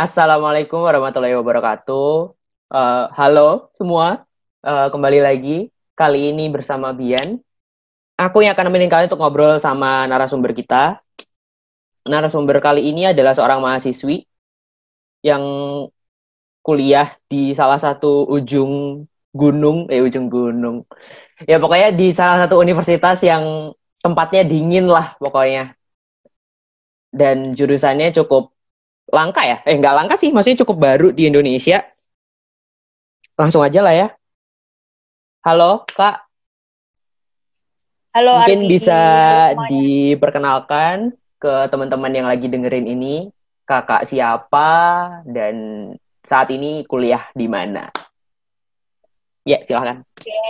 [0.00, 2.32] Assalamualaikum warahmatullahi wabarakatuh.
[2.72, 4.24] Uh, halo semua,
[4.64, 5.68] uh, kembali lagi.
[5.92, 7.36] Kali ini bersama Bian.
[8.16, 11.04] Aku yang akan nemenin kalian untuk ngobrol sama narasumber kita.
[12.08, 14.24] Narasumber kali ini adalah seorang mahasiswi
[15.20, 15.44] yang
[16.64, 19.04] kuliah di salah satu ujung
[19.36, 20.88] gunung, eh ujung gunung.
[21.44, 25.76] Ya pokoknya di salah satu universitas yang tempatnya dingin lah pokoknya.
[27.12, 28.56] Dan jurusannya cukup
[29.10, 29.58] langka ya?
[29.66, 31.82] Eh nggak langka sih, maksudnya cukup baru di Indonesia.
[33.34, 34.08] Langsung aja lah ya.
[35.42, 36.30] Halo Kak.
[38.10, 38.70] Halo Mungkin Ardi.
[38.74, 39.00] bisa
[39.54, 43.30] Halo diperkenalkan ke teman-teman yang lagi dengerin ini.
[43.64, 44.66] Kakak siapa
[45.30, 45.54] dan
[46.26, 47.86] saat ini kuliah di mana?
[49.46, 50.02] Ya, silahkan.
[50.02, 50.42] Oke.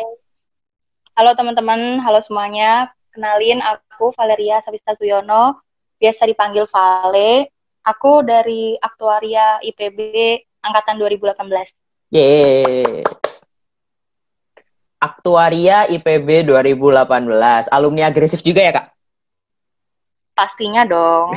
[1.15, 2.89] Halo teman-teman, halo semuanya.
[3.13, 5.61] Kenalin aku Valeria Sabista Suyono,
[6.01, 7.53] biasa dipanggil Vale.
[7.91, 9.99] Aku dari Aktuaria IPB
[10.63, 12.15] angkatan 2018.
[12.15, 13.03] Yeay.
[15.03, 17.67] Aktuaria IPB 2018.
[17.73, 18.87] Alumni agresif juga ya, Kak?
[20.39, 21.35] Pastinya dong.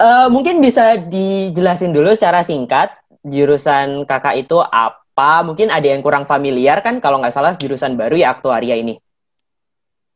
[0.00, 2.88] uh, mungkin bisa dijelasin dulu secara singkat
[3.20, 5.44] jurusan kakak itu apa?
[5.44, 8.96] Mungkin ada yang kurang familiar kan kalau nggak salah jurusan baru ya aktuaria ini.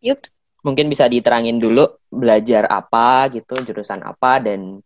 [0.01, 0.25] Yup.
[0.65, 4.83] Mungkin bisa diterangin dulu belajar apa gitu, jurusan apa dan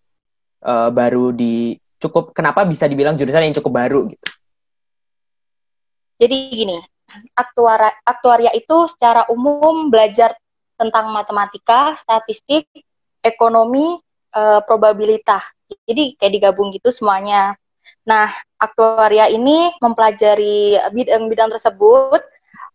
[0.61, 4.28] uh, baru di cukup kenapa bisa dibilang jurusan yang cukup baru gitu.
[6.20, 6.78] Jadi gini,
[7.34, 10.36] aktuaria, aktuaria itu secara umum belajar
[10.78, 12.69] tentang matematika, statistik,
[13.25, 13.98] ekonomi,
[14.36, 15.42] uh, probabilitas.
[15.89, 17.56] Jadi kayak digabung gitu semuanya.
[18.05, 18.28] Nah,
[18.61, 22.20] aktuaria ini mempelajari bidang-bidang tersebut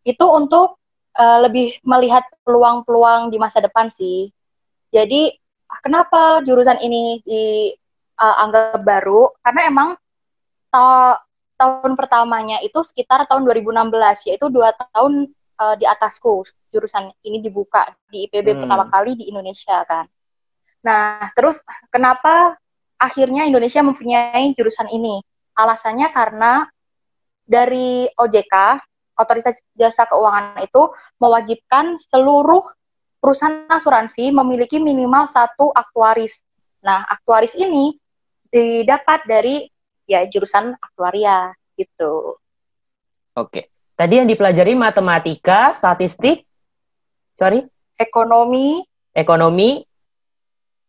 [0.02, 0.82] itu untuk
[1.16, 4.34] uh, lebih melihat peluang-peluang di masa depan sih.
[4.90, 5.34] Jadi
[5.86, 9.22] kenapa jurusan ini dianggap uh, baru?
[9.46, 9.90] Karena emang
[10.70, 11.18] ta
[11.60, 15.28] tahun pertamanya itu sekitar tahun 2016, yaitu dua tahun
[15.60, 18.60] uh, di atasku jurusan ini dibuka di IPB hmm.
[18.64, 20.08] pertama kali di Indonesia kan.
[20.80, 21.60] Nah, terus
[21.92, 22.56] kenapa
[22.96, 25.20] akhirnya Indonesia mempunyai jurusan ini?
[25.60, 26.64] Alasannya karena
[27.44, 28.80] dari OJK
[29.20, 30.88] otoritas jasa keuangan itu
[31.20, 32.64] mewajibkan seluruh
[33.20, 36.40] perusahaan asuransi memiliki minimal satu aktuaris.
[36.80, 37.96] Nah, aktuaris ini
[38.50, 39.68] didapat dari
[40.10, 42.40] ya jurusan aktuaria gitu.
[43.38, 43.70] Oke.
[44.00, 46.48] Tadi yang dipelajari matematika, statistik,
[47.36, 47.68] sorry,
[48.00, 48.80] ekonomi,
[49.12, 49.84] ekonomi,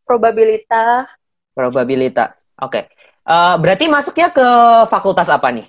[0.07, 1.11] probabilitas,
[1.51, 2.39] probabilitas.
[2.63, 2.87] Oke.
[3.27, 4.47] Uh, berarti masuknya ke
[4.87, 5.67] fakultas apa nih?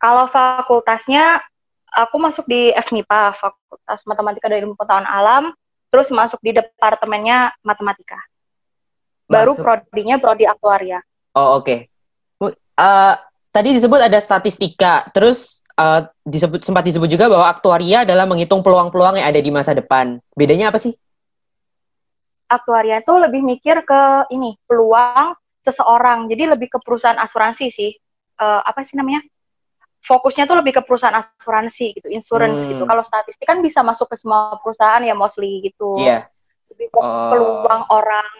[0.00, 1.44] Kalau fakultasnya,
[1.92, 5.44] aku masuk di FMIPA, Fakultas Matematika dan Ilmu Pengetahuan Alam,
[5.92, 8.16] terus masuk di departemennya Matematika.
[9.28, 9.64] Baru masuk.
[9.64, 11.04] prodinya prodi aktuaria.
[11.36, 11.64] Oh, oke.
[11.68, 11.78] Okay.
[12.72, 13.14] Uh,
[13.52, 19.20] tadi disebut ada statistika, terus uh, disebut sempat disebut juga bahwa aktuaria adalah menghitung peluang-peluang
[19.20, 20.16] yang ada di masa depan.
[20.32, 20.96] Bedanya apa sih?
[22.48, 26.28] Aktuaria itu lebih mikir ke ini, peluang seseorang.
[26.28, 27.92] Jadi lebih ke perusahaan asuransi sih.
[28.40, 29.24] Uh, apa sih namanya?
[30.02, 32.66] Fokusnya tuh lebih ke perusahaan asuransi gitu, insurance gitu.
[32.66, 32.72] hmm.
[32.82, 32.84] gitu.
[32.90, 35.98] Kalau statistik kan bisa masuk ke semua perusahaan ya mostly gitu.
[36.02, 36.10] Iya.
[36.10, 36.22] Yeah.
[36.74, 37.30] Lebih ke oh.
[37.30, 38.30] peluang orang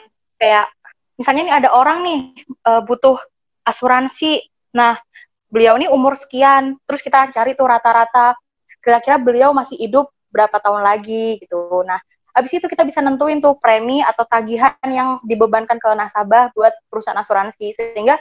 [0.42, 0.66] kayak
[1.14, 2.18] misalnya nih ada orang nih
[2.66, 3.16] uh, butuh
[3.62, 4.42] asuransi.
[4.74, 4.98] Nah,
[5.46, 8.34] beliau ini umur sekian, terus kita cari tuh rata-rata
[8.82, 11.86] kira-kira beliau masih hidup berapa tahun lagi gitu.
[11.86, 12.02] Nah,
[12.34, 17.20] habis itu kita bisa nentuin tuh premi atau tagihan yang dibebankan ke nasabah buat perusahaan
[17.20, 18.18] asuransi sehingga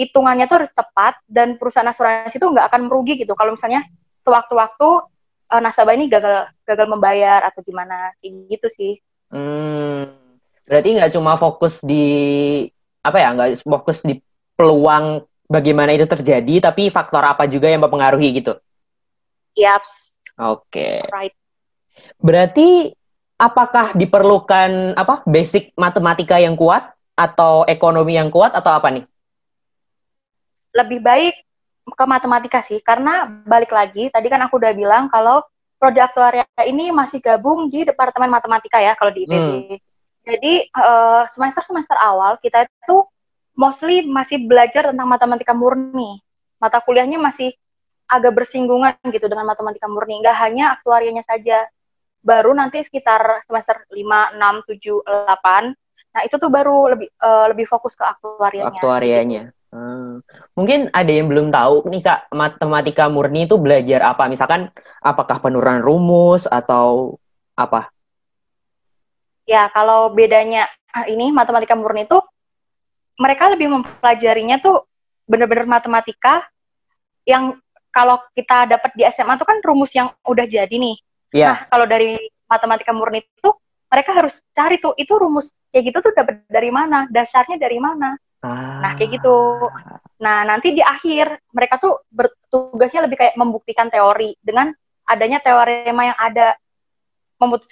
[0.00, 3.84] hitungannya tuh harus tepat dan perusahaan asuransi itu nggak akan merugi gitu kalau misalnya
[4.24, 4.88] sewaktu-waktu
[5.52, 8.92] uh, nasabah ini gagal gagal membayar atau gimana kayak gitu sih.
[9.28, 10.08] Hmm,
[10.64, 12.08] berarti nggak cuma fokus di
[13.04, 14.16] apa ya nggak fokus di
[14.56, 18.56] peluang bagaimana itu terjadi tapi faktor apa juga yang mempengaruhi gitu.
[19.52, 20.16] Yaps.
[20.40, 21.04] Oke.
[21.04, 21.12] Okay.
[21.12, 21.36] Right.
[22.16, 22.96] Berarti
[23.36, 29.04] apakah diperlukan apa basic matematika yang kuat atau ekonomi yang kuat atau apa nih?
[30.74, 31.34] Lebih baik
[31.90, 35.42] ke matematika sih karena balik lagi tadi kan aku udah bilang kalau
[35.80, 39.40] prodi aktuaria ini masih gabung di departemen matematika ya kalau di IPB.
[39.40, 39.80] Hmm.
[40.20, 43.08] Jadi uh, semester semester awal kita itu
[43.56, 46.20] mostly masih belajar tentang matematika murni.
[46.60, 47.56] Mata kuliahnya masih
[48.04, 50.20] agak bersinggungan gitu dengan matematika murni.
[50.20, 51.64] Nggak hanya aktuarianya saja.
[52.20, 55.00] Baru nanti sekitar semester 5, 6, 7,
[55.32, 55.72] 8.
[56.10, 58.76] Nah, itu tuh baru lebih uh, lebih fokus ke aktuarianya.
[58.76, 59.42] Aktuarianya.
[59.70, 60.18] Hmm.
[60.58, 64.26] Mungkin ada yang belum tahu nih kak matematika murni itu belajar apa?
[64.26, 67.18] Misalkan apakah penurunan rumus atau
[67.54, 67.94] apa?
[69.46, 72.18] Ya kalau bedanya ah, ini matematika murni itu
[73.22, 74.90] mereka lebih mempelajarinya tuh
[75.30, 76.50] bener-bener matematika
[77.22, 77.54] yang
[77.94, 80.96] kalau kita dapat di SMA tuh kan rumus yang udah jadi nih.
[81.30, 81.46] Iya.
[81.46, 82.18] Nah, kalau dari
[82.50, 83.50] matematika murni itu
[83.90, 88.18] mereka harus cari tuh itu rumus kayak gitu tuh dapat dari mana, dasarnya dari mana.
[88.40, 88.80] Ah.
[88.80, 89.36] Nah, kayak gitu.
[90.20, 94.72] Nah, nanti di akhir mereka tuh bertugasnya lebih kayak membuktikan teori dengan
[95.04, 96.56] adanya teorema yang ada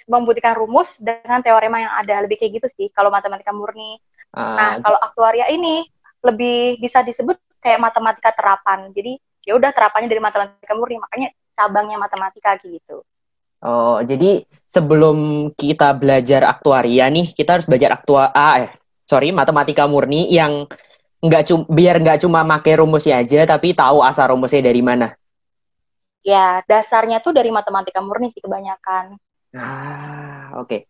[0.09, 4.01] membuktikan rumus dengan teorema yang ada lebih kayak gitu sih kalau matematika murni.
[4.33, 5.85] Nah, Ah, kalau aktuaria ini
[6.21, 8.89] lebih bisa disebut kayak matematika terapan.
[8.93, 13.01] Jadi ya udah terapannya dari matematika murni, makanya cabangnya matematika gitu.
[13.59, 18.71] Oh, jadi sebelum kita belajar aktuaria nih, kita harus belajar aktua ah, eh,
[19.09, 20.69] sorry, matematika murni yang
[21.25, 25.17] nggak cuma biar nggak cuma make rumusnya aja, tapi tahu asal rumusnya dari mana.
[26.21, 29.17] Ya, dasarnya tuh dari matematika murni sih kebanyakan.
[29.57, 30.85] Ah, oke.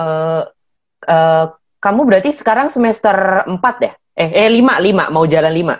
[0.00, 0.42] Eh,
[1.04, 1.46] eh,
[1.76, 3.92] kamu berarti sekarang semester 4 ya?
[4.16, 5.76] Eh, eh 5, 5, mau jalan 5.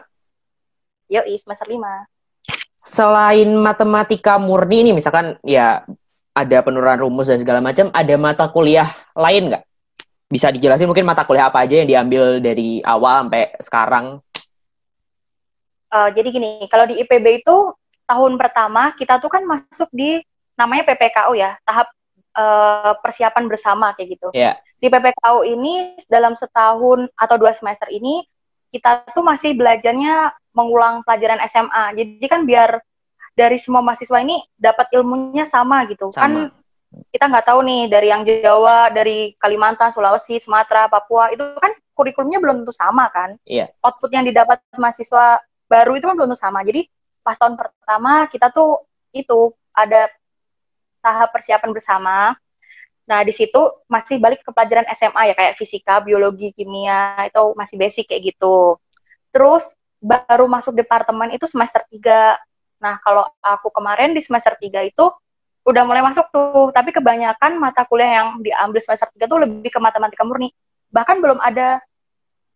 [1.09, 2.05] Yoi, semester 5.
[2.77, 5.89] Selain matematika murni ini, misalkan ya
[6.37, 9.65] ada penurunan rumus dan segala macam, ada mata kuliah lain nggak?
[10.31, 14.23] Bisa dijelasin mungkin mata kuliah apa aja yang diambil dari awal sampai sekarang?
[15.91, 17.75] Eh, jadi gini, kalau di IPB itu
[18.07, 20.23] tahun pertama kita tuh kan masuk di
[20.55, 21.91] namanya PPKU ya, tahap
[22.39, 24.29] eh, persiapan bersama kayak gitu.
[24.31, 24.63] Iya.
[24.79, 28.23] Di PPKU ini dalam setahun atau dua semester ini
[28.71, 31.99] kita tuh masih belajarnya mengulang pelajaran SMA.
[31.99, 32.79] Jadi kan biar
[33.35, 36.15] dari semua mahasiswa ini dapat ilmunya sama gitu.
[36.15, 36.60] Kan Sama.
[36.91, 42.43] Kita nggak tahu nih dari yang Jawa, dari Kalimantan, Sulawesi, Sumatera, Papua itu kan kurikulumnya
[42.43, 43.39] belum tentu sama kan.
[43.47, 43.71] Iya.
[43.83, 45.39] Output yang didapat mahasiswa
[45.71, 46.67] baru itu kan belum tentu sama.
[46.67, 46.91] Jadi
[47.23, 48.83] pas tahun pertama kita tuh
[49.15, 50.11] itu ada
[50.99, 52.35] tahap persiapan bersama.
[53.07, 53.59] Nah, di situ
[53.91, 58.79] masih balik ke pelajaran SMA ya kayak fisika, biologi, kimia itu masih basic kayak gitu.
[59.35, 59.67] Terus
[59.99, 62.39] baru masuk departemen itu semester 3.
[62.79, 65.11] Nah, kalau aku kemarin di semester 3 itu
[65.65, 69.81] udah mulai masuk tuh, tapi kebanyakan mata kuliah yang diambil semester 3 tuh lebih ke
[69.81, 70.51] matematika murni.
[70.89, 71.85] Bahkan belum ada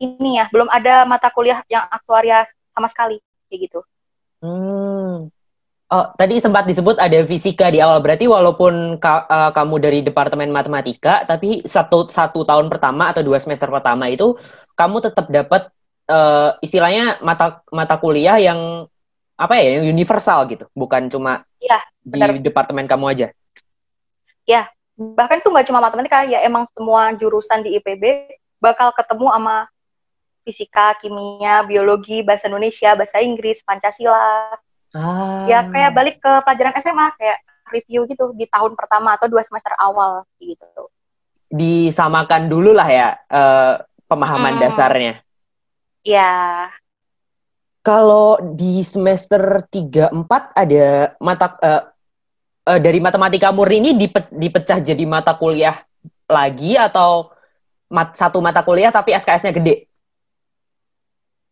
[0.00, 3.80] ini ya, belum ada mata kuliah yang aktuaria sama sekali kayak gitu.
[4.42, 5.30] Hmm.
[5.94, 8.00] Oh, tadi sempat disebut ada fisika di awal.
[8.02, 13.38] Berarti walaupun ka- eh, kamu dari departemen matematika, tapi satu satu tahun pertama atau dua
[13.38, 14.34] semester pertama itu
[14.74, 15.70] kamu tetap dapat
[16.10, 18.88] eh, istilahnya mata mata kuliah yang
[19.34, 21.68] apa ya, yang universal gitu, bukan cuma di
[22.20, 22.38] benar.
[22.38, 23.28] departemen kamu aja.
[24.94, 28.30] bahkan itu nggak cuma matematika ya emang semua jurusan di IPB
[28.62, 29.66] bakal ketemu sama
[30.46, 34.54] fisika, kimia, biologi, bahasa Indonesia, bahasa Inggris, Pancasila.
[34.94, 35.42] Ah.
[35.50, 37.38] Ya kayak balik ke pelajaran SMA kayak
[37.74, 40.86] review gitu di tahun pertama atau dua semester awal gitu.
[41.50, 43.74] disamakan dulu lah ya eh,
[44.06, 44.62] pemahaman Hmm.
[44.62, 45.12] dasarnya.
[46.04, 46.70] Ya,
[47.84, 51.82] Kalau di semester 3 4 ada mata eh,
[52.72, 55.84] eh, dari matematika murni ini dipe- dipecah jadi mata kuliah
[56.24, 57.28] lagi atau
[57.92, 59.84] mat- satu mata kuliah tapi SKS-nya gede?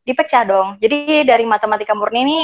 [0.03, 0.69] dipecah dong.
[0.83, 2.39] Jadi dari matematika murni ini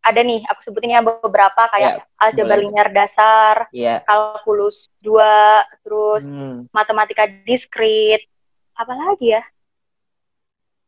[0.00, 2.64] ada nih, aku sebutinnya beberapa kayak aljabar boleh.
[2.64, 4.00] linear dasar, Iya.
[4.04, 6.64] kalkulus 2, terus Hmm.
[6.72, 8.24] matematika diskrit,
[8.72, 9.44] apa lagi ya?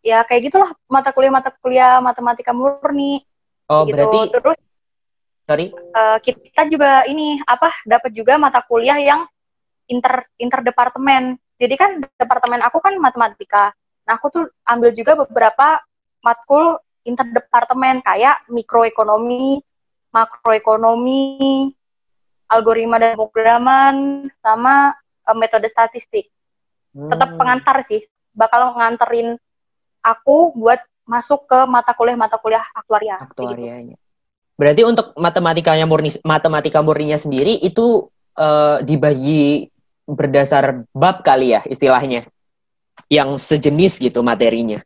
[0.07, 3.27] Ya kayak gitulah mata kuliah-mata kuliah matematika murni
[3.67, 3.99] Oh, gitu.
[3.99, 4.59] berarti Terus
[5.43, 5.67] sorry.
[5.75, 9.27] eh, kita juga ini apa dapat juga mata kuliah yang
[9.91, 11.35] inter interdepartemen.
[11.59, 13.75] Jadi kan departemen aku kan matematika.
[14.07, 15.83] Nah, aku tuh ambil juga beberapa
[16.23, 19.59] matkul interdepartemen kayak mikroekonomi,
[20.15, 21.75] makroekonomi,
[22.47, 23.95] algoritma dan pemrograman
[24.39, 24.95] sama
[25.27, 26.31] eh, metode statistik.
[26.95, 27.39] Tetap Hmm.
[27.43, 29.35] pengantar sih, bakal nganterin
[30.07, 33.19] aku buat masuk ke mata kuliah-mata kuliah aktuaria.
[33.27, 33.27] gitu.
[33.43, 33.97] aktuarianya.
[34.55, 38.07] Berarti untuk matematikanya murni matematika murninya sendiri itu
[38.39, 39.69] eh, dibagi
[40.07, 42.31] berdasar bab kali ya istilahnya.
[43.11, 44.83] Yang sejenis gitu materinya.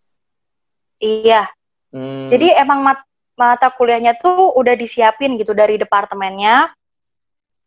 [1.01, 1.49] Iya,
[1.91, 2.31] Hmm.
[2.31, 6.71] Jadi emang mat- mata kuliahnya tuh udah disiapin gitu dari departemennya.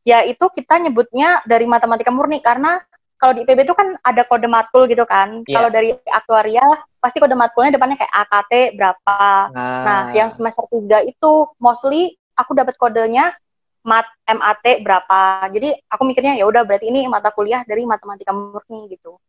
[0.04, 2.84] Ya itu kita nyebutnya dari matematika murni karena
[3.16, 5.44] kalau di IPB itu kan ada kode matkul gitu kan.
[5.48, 5.56] Iya.
[5.60, 6.68] Kalau dari aktuaria
[7.04, 9.20] pasti kode matkulnya depannya kayak AKT berapa.
[9.52, 9.84] Ah.
[9.84, 13.36] Nah, yang semester 3 itu mostly aku dapat kodenya
[13.84, 15.52] mat MAT berapa.
[15.52, 19.20] Jadi aku mikirnya ya udah berarti ini mata kuliah dari matematika murni gitu.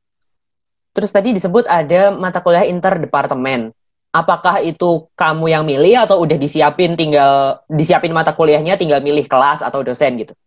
[0.94, 3.74] Terus tadi disebut ada mata kuliah interdepartemen.
[4.14, 9.58] Apakah itu kamu yang milih atau udah disiapin tinggal disiapin mata kuliahnya tinggal milih kelas
[9.58, 10.38] atau dosen gitu?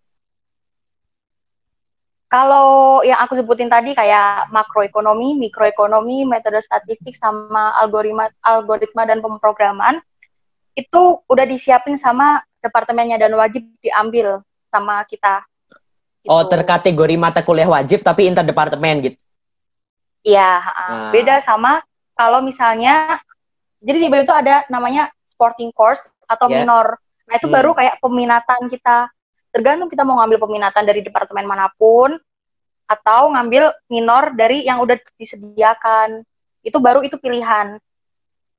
[2.28, 10.04] Kalau yang aku sebutin tadi kayak makroekonomi, mikroekonomi, metode statistik sama algoritma algoritma dan pemrograman
[10.76, 15.48] itu udah disiapin sama departemennya dan wajib diambil sama kita.
[16.20, 16.28] Gitu.
[16.28, 19.20] Oh, terkategori mata kuliah wajib tapi interdepartemen gitu.
[20.28, 21.10] Iya, ah.
[21.16, 21.80] beda sama
[22.12, 23.24] kalau misalnya
[23.80, 26.66] jadi di BEM itu ada namanya sporting course atau yeah.
[26.66, 27.00] minor.
[27.28, 27.56] Nah, itu hmm.
[27.56, 29.08] baru kayak peminatan kita.
[29.58, 32.14] Tergantung kita mau ngambil peminatan dari departemen mana pun
[32.86, 36.22] atau ngambil minor dari yang udah disediakan.
[36.62, 37.82] Itu baru itu pilihan.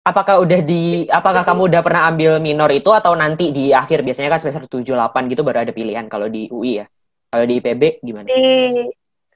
[0.02, 4.34] Apakah udah di apakah kamu udah pernah ambil minor itu atau nanti di akhir biasanya
[4.34, 6.90] kan semester 7 8 gitu baru ada pilihan kalau di UI ya?
[7.30, 8.26] Kalau di IPB gimana?
[8.26, 8.42] Di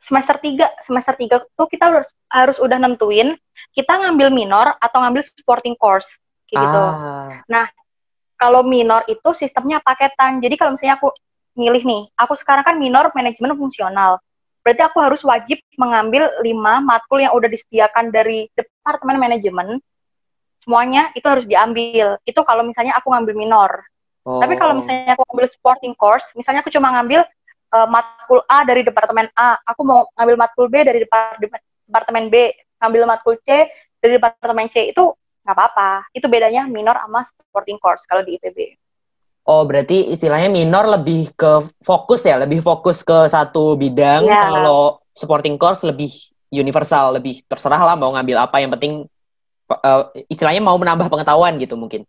[0.02, 3.38] semester 3, semester 3 tuh kita harus harus udah nentuin
[3.70, 6.18] kita ngambil minor atau ngambil supporting course
[6.50, 6.82] kayak gitu.
[6.82, 6.90] ah.
[6.90, 7.46] gitu.
[7.46, 7.66] Nah,
[8.34, 10.42] kalau minor itu sistemnya paketan.
[10.42, 11.14] Jadi kalau misalnya aku
[11.52, 14.18] milih nih, aku sekarang kan minor manajemen fungsional.
[14.62, 16.46] Berarti aku harus wajib mengambil 5
[16.86, 19.82] matkul yang udah disediakan dari departemen manajemen.
[20.62, 22.14] Semuanya itu harus diambil.
[22.22, 23.70] Itu kalau misalnya aku ngambil minor.
[24.22, 24.38] Oh.
[24.38, 27.26] Tapi kalau misalnya aku ngambil supporting course, misalnya aku cuma ngambil
[27.74, 33.02] uh, matkul A dari departemen A, aku mau ngambil matkul B dari departemen B, ngambil
[33.10, 33.66] matkul C
[33.98, 35.10] dari departemen C itu
[35.42, 36.06] nggak apa-apa.
[36.14, 38.78] Itu bedanya minor sama supporting course kalau di IPB.
[39.42, 44.22] Oh, berarti istilahnya minor lebih ke fokus ya, lebih fokus ke satu bidang.
[44.22, 44.46] Yeah.
[44.46, 46.14] Kalau supporting course lebih
[46.54, 48.62] universal, lebih terserah lah mau ngambil apa.
[48.62, 48.92] Yang penting
[49.66, 52.06] uh, istilahnya mau menambah pengetahuan gitu mungkin.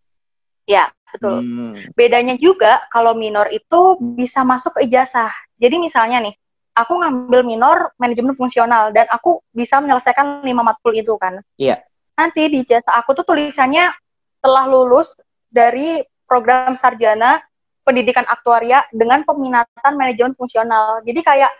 [0.69, 1.41] Ya, betul.
[1.41, 1.73] Hmm.
[1.97, 5.33] Bedanya juga kalau minor itu bisa masuk ke ijazah.
[5.57, 6.37] Jadi misalnya nih,
[6.77, 11.41] aku ngambil minor manajemen fungsional dan aku bisa menyelesaikan lima matkul itu kan.
[11.57, 11.81] Iya.
[12.13, 13.89] Nanti di jasa aku tuh tulisannya
[14.37, 15.17] telah lulus
[15.49, 16.01] dari
[16.33, 17.45] program sarjana
[17.85, 21.05] pendidikan aktuaria dengan peminatan manajemen fungsional.
[21.05, 21.53] Jadi kayak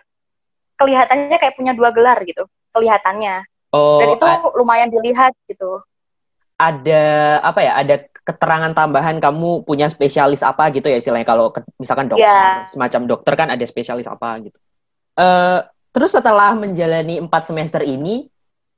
[0.74, 3.46] kelihatannya kayak punya dua gelar gitu, kelihatannya.
[3.70, 4.26] Oh, dan itu
[4.58, 5.78] lumayan dilihat gitu.
[6.58, 7.72] Ada apa ya?
[7.78, 12.64] Ada keterangan tambahan kamu punya spesialis apa gitu ya istilahnya kalau misalkan dokter yeah.
[12.66, 14.58] semacam dokter kan ada spesialis apa gitu.
[15.14, 15.62] Uh,
[15.94, 18.26] terus setelah menjalani empat semester ini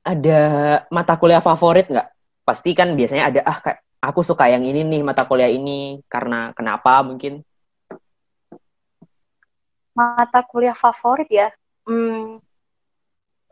[0.03, 0.39] ada
[0.93, 2.07] mata kuliah favorit nggak?
[2.43, 6.53] Pasti kan biasanya ada ah kayak aku suka yang ini nih mata kuliah ini karena
[6.53, 7.41] kenapa mungkin?
[9.97, 11.49] Mata kuliah favorit ya,
[11.89, 12.37] hmm,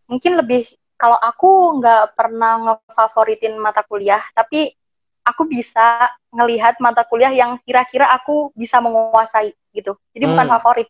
[0.06, 4.72] mungkin lebih kalau aku nggak pernah ngefavoritin mata kuliah, tapi
[5.25, 9.98] aku bisa ngelihat mata kuliah yang kira-kira aku bisa menguasai gitu.
[10.14, 10.32] Jadi hmm.
[10.38, 10.88] bukan favorit.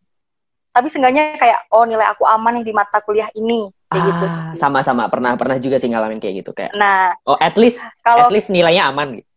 [0.76, 4.26] Tapi seenggaknya kayak oh nilai aku aman nih di mata kuliah ini kayak ah, gitu.
[4.60, 6.76] Sama-sama pernah pernah juga sih ngalamin kayak gitu kayak.
[6.76, 9.30] Nah, oh at least kalau at least nilainya aman gitu.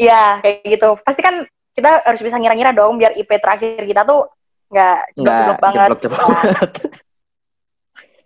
[0.00, 0.88] Iya, kayak gitu.
[1.04, 1.44] Pasti kan
[1.76, 4.32] kita harus bisa ngira-ngira dong biar IP terakhir kita tuh
[4.72, 5.88] nggak jeblok banget.
[6.00, 6.44] Jeblok, nah.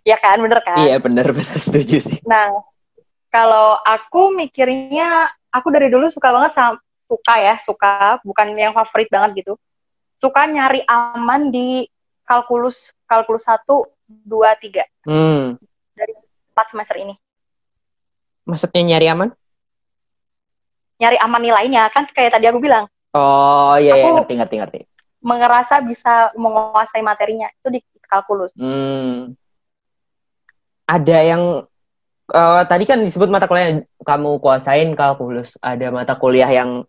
[0.05, 0.77] Iya kan, bener kan?
[0.85, 2.21] Iya, bener bener setuju sih.
[2.29, 2.61] Nah,
[3.33, 6.77] kalau aku mikirnya aku dari dulu suka banget sama
[7.09, 9.57] suka ya, suka bukan yang favorit banget gitu.
[10.21, 11.89] Suka nyari aman di
[12.21, 15.57] kalkulus kalkulus satu dua tiga hmm.
[15.97, 16.13] dari
[16.53, 17.17] empat semester ini.
[18.45, 19.29] Maksudnya nyari aman?
[20.95, 22.87] Nyari aman nilainya kan kayak tadi aku bilang.
[23.15, 24.79] Oh iya, iya ngerti ngerti ngerti.
[25.23, 28.51] Mengerasa bisa menguasai materinya itu di kalkulus.
[28.55, 29.33] Hmm.
[30.85, 31.43] Ada yang
[32.31, 35.57] uh, tadi kan disebut mata kuliah yang kamu kuasain kalkulus.
[35.59, 36.85] Ada mata kuliah yang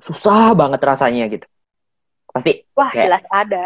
[0.00, 1.46] susah banget rasanya gitu.
[2.32, 2.66] Pasti.
[2.76, 3.64] Wah, kayak jelas ada.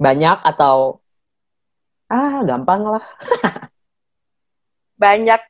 [0.00, 1.00] Banyak atau
[2.10, 3.04] ah gampang lah.
[5.02, 5.40] banyak.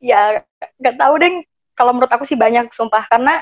[0.00, 0.42] Ya
[0.80, 1.49] nggak tahu deh.
[1.80, 3.08] Kalau menurut aku sih banyak sumpah.
[3.08, 3.40] Karena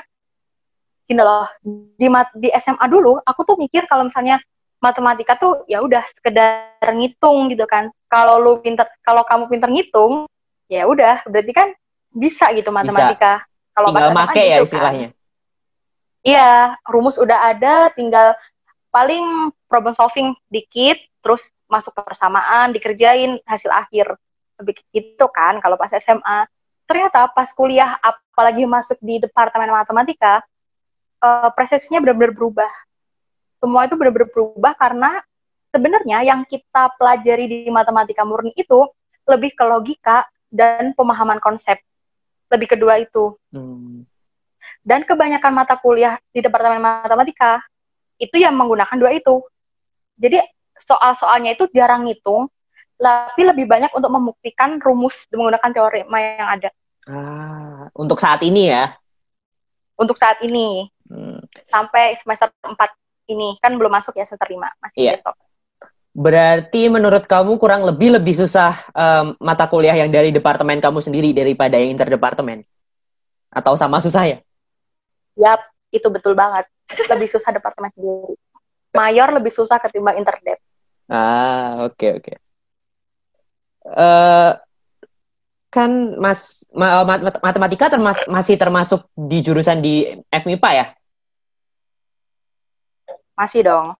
[1.03, 1.51] gini loh
[1.99, 2.07] di
[2.39, 4.39] di SMA dulu aku tuh mikir kalau misalnya
[4.79, 7.91] matematika tuh ya udah sekedar ngitung gitu kan.
[8.07, 10.23] Kalau lu pinter kalau kamu pinter ngitung
[10.71, 11.67] ya udah berarti kan
[12.15, 13.43] bisa gitu matematika.
[13.75, 14.63] Kalau tinggal make ya gitu kan.
[14.63, 15.07] istilahnya.
[16.23, 18.39] Iya rumus udah ada tinggal
[18.87, 24.15] paling problem solving dikit terus masuk ke persamaan dikerjain hasil akhir.
[24.63, 26.47] Lebih gitu kan kalau pas SMA
[26.89, 30.41] ternyata pas kuliah apalagi masuk di departemen matematika
[31.21, 32.71] uh, persepsinya benar-benar berubah
[33.59, 35.19] semua itu benar-benar berubah karena
[35.69, 38.87] sebenarnya yang kita pelajari di matematika murni itu
[39.27, 41.77] lebih ke logika dan pemahaman konsep.
[42.49, 43.37] Lebih kedua itu.
[43.53, 44.07] Hmm.
[44.81, 47.61] Dan kebanyakan mata kuliah di Departemen Matematika
[48.17, 49.43] itu yang menggunakan dua itu.
[50.17, 50.41] Jadi
[50.79, 52.49] soal-soalnya itu jarang ngitung,
[52.97, 56.69] tapi lebih banyak untuk membuktikan rumus menggunakan teori yang ada.
[57.09, 58.93] Ah, untuk saat ini ya?
[59.97, 60.85] Untuk saat ini.
[61.09, 61.41] Hmm.
[61.65, 62.77] Sampai semester 4
[63.33, 63.57] ini.
[63.57, 65.17] Kan belum masuk ya semester 5, masih yeah.
[65.17, 65.33] besok.
[66.13, 71.33] Berarti menurut kamu kurang lebih lebih susah um, mata kuliah yang dari departemen kamu sendiri
[71.33, 72.61] daripada yang interdepartemen?
[73.49, 74.37] Atau sama susah ya?
[75.33, 76.69] Yap, itu betul banget.
[77.09, 78.37] Lebih susah departemen sendiri.
[78.93, 80.61] Mayor lebih susah ketimbang interdep.
[81.09, 82.21] Ah, oke okay, oke.
[82.21, 82.37] Okay.
[83.89, 84.53] Uh,
[85.69, 87.05] kan mas ma
[87.45, 90.85] matematika termas masih termasuk di jurusan di FMIPA ya?
[93.37, 93.93] Masih dong.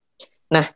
[0.50, 0.74] Nah,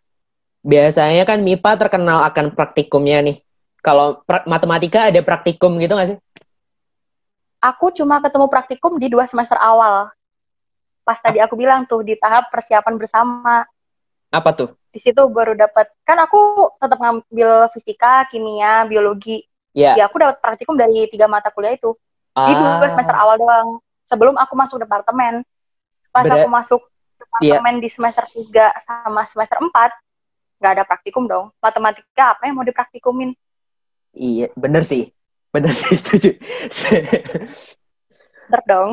[0.61, 3.37] biasanya kan MIPA terkenal akan praktikumnya nih.
[3.83, 6.19] Kalau matematika ada praktikum gitu nggak sih?
[7.59, 10.07] Aku cuma ketemu praktikum di dua semester awal.
[11.03, 13.67] Pas tadi aku bilang tuh di tahap persiapan bersama.
[14.31, 14.69] Apa tuh?
[14.93, 15.91] Di situ baru dapat.
[16.07, 19.43] Kan aku tetap ngambil fisika, kimia, biologi.
[19.73, 19.97] Yeah.
[19.97, 21.97] Ya aku dapat praktikum dari tiga mata kuliah itu.
[22.37, 22.49] Ah.
[22.49, 23.67] Di dua semester awal doang.
[24.05, 25.41] Sebelum aku masuk departemen.
[26.13, 26.81] Pas Ber aku masuk
[27.41, 27.57] Iya.
[27.57, 27.83] departemen yeah.
[27.83, 29.73] di semester 3 sama semester 4
[30.61, 31.49] nggak ada praktikum dong.
[31.59, 33.33] Matematika apa yang mau dipraktikumin?
[34.13, 35.09] Iya, bener sih.
[35.49, 36.37] Bener sih, setuju.
[38.47, 38.89] bener dong.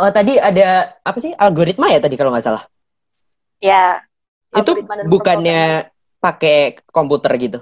[0.00, 1.36] Oh, tadi ada apa sih?
[1.36, 2.64] Algoritma ya tadi kalau nggak salah?
[3.60, 4.00] Ya.
[4.56, 7.58] Itu bukannya pakai komputer gitu?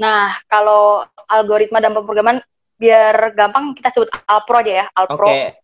[0.00, 2.40] Nah, kalau algoritma dan pemrograman
[2.80, 5.28] biar gampang kita sebut Alpro aja ya, Alpro.
[5.28, 5.60] Okay.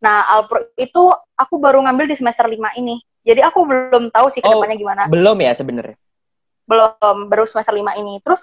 [0.00, 2.98] Nah, Alpro itu aku baru ngambil di semester 5 ini.
[3.26, 5.02] Jadi aku belum tahu sih ke depannya oh, gimana.
[5.12, 5.96] Belum ya sebenarnya?
[6.64, 8.24] Belum, baru semester 5 ini.
[8.24, 8.42] Terus,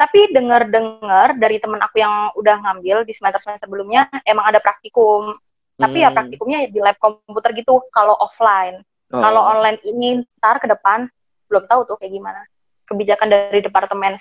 [0.00, 5.36] tapi dengar-dengar dari teman aku yang udah ngambil di semester-semester sebelumnya, emang ada praktikum.
[5.36, 5.80] Hmm.
[5.82, 6.16] Tapi ya hmm.
[6.16, 8.80] praktikumnya di lab komputer gitu, kalau offline.
[9.12, 9.20] Oh.
[9.20, 11.06] Kalau online ini ntar ke depan,
[11.46, 12.40] belum tahu tuh kayak gimana.
[12.86, 14.14] Kebijakan dari Departemen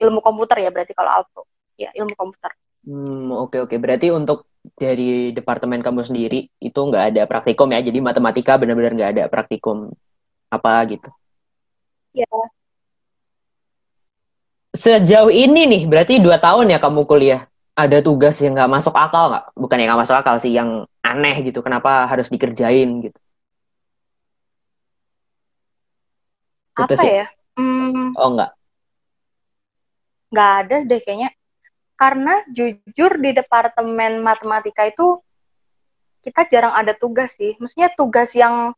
[0.00, 1.44] Ilmu Komputer ya berarti kalau Alpro.
[1.80, 2.52] Ya, ilmu komputer.
[2.84, 3.68] Hmm, oke okay, oke.
[3.72, 3.78] Okay.
[3.80, 4.44] Berarti untuk
[4.78, 9.90] dari departemen kamu sendiri itu nggak ada praktikum ya jadi matematika benar-benar nggak ada praktikum
[10.46, 11.10] apa gitu
[12.14, 12.30] ya
[14.70, 19.34] sejauh ini nih berarti dua tahun ya kamu kuliah ada tugas yang nggak masuk akal
[19.34, 23.18] nggak bukan yang nggak masuk akal sih yang aneh gitu kenapa harus dikerjain gitu
[26.78, 28.50] apa ya hmm, oh nggak
[30.32, 31.30] nggak ada deh kayaknya
[32.02, 35.22] karena jujur di departemen matematika itu
[36.22, 37.58] kita jarang ada tugas sih.
[37.58, 38.74] Maksudnya tugas yang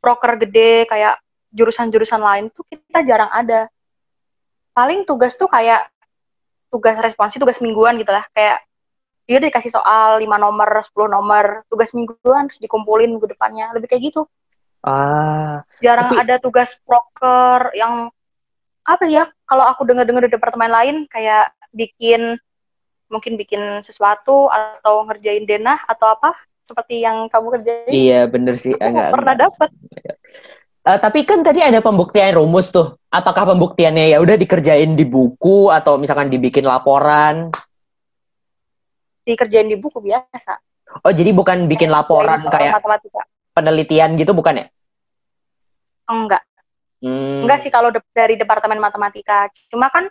[0.00, 1.20] proker gede kayak
[1.52, 3.68] jurusan-jurusan lain tuh kita jarang ada.
[4.72, 5.88] Paling tugas tuh kayak
[6.72, 8.24] tugas responsi, tugas mingguan gitu lah.
[8.32, 8.64] Kayak
[9.28, 13.72] dia dikasih soal 5 nomor, 10 nomor, tugas mingguan terus dikumpulin minggu depannya.
[13.76, 14.28] Lebih kayak gitu.
[14.82, 15.66] Ah.
[15.82, 16.22] Jarang tapi...
[16.22, 18.10] ada tugas proker yang
[18.86, 19.28] apa ya?
[19.44, 22.38] Kalau aku dengar-dengar di departemen lain kayak bikin
[23.08, 26.36] mungkin bikin sesuatu atau ngerjain denah atau apa
[26.68, 27.88] seperti yang kamu kerjain.
[27.88, 28.76] Iya bener sih.
[28.76, 29.70] Aku enggak, pernah dapat.
[30.84, 33.00] Uh, tapi kan tadi ada pembuktian rumus tuh.
[33.08, 37.48] Apakah pembuktiannya ya udah dikerjain di buku atau misalkan dibikin laporan?
[39.24, 40.60] Dikerjain di buku biasa.
[41.04, 43.24] Oh jadi bukan bikin laporan kayak matematika.
[43.58, 44.66] Penelitian gitu bukan ya?
[46.06, 46.46] Enggak.
[47.02, 47.42] Hmm.
[47.42, 49.50] Enggak sih kalau de dari departemen matematika.
[49.66, 50.06] Cuma kan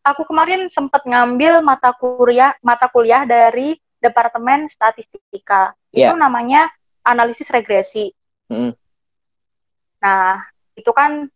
[0.00, 5.76] aku kemarin sempat ngambil mata kuliah mata kuliah dari Departemen Statistika.
[5.92, 6.12] Yeah.
[6.12, 6.68] Itu namanya
[7.02, 8.12] analisis regresi.
[8.52, 8.76] Mm.
[10.04, 10.44] Nah,
[10.76, 11.26] itu kan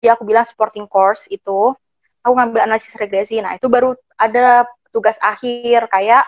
[0.00, 1.74] ya aku bilang supporting course itu
[2.22, 3.42] aku ngambil analisis regresi.
[3.42, 4.64] Nah, itu baru ada
[4.94, 6.24] tugas akhir kayak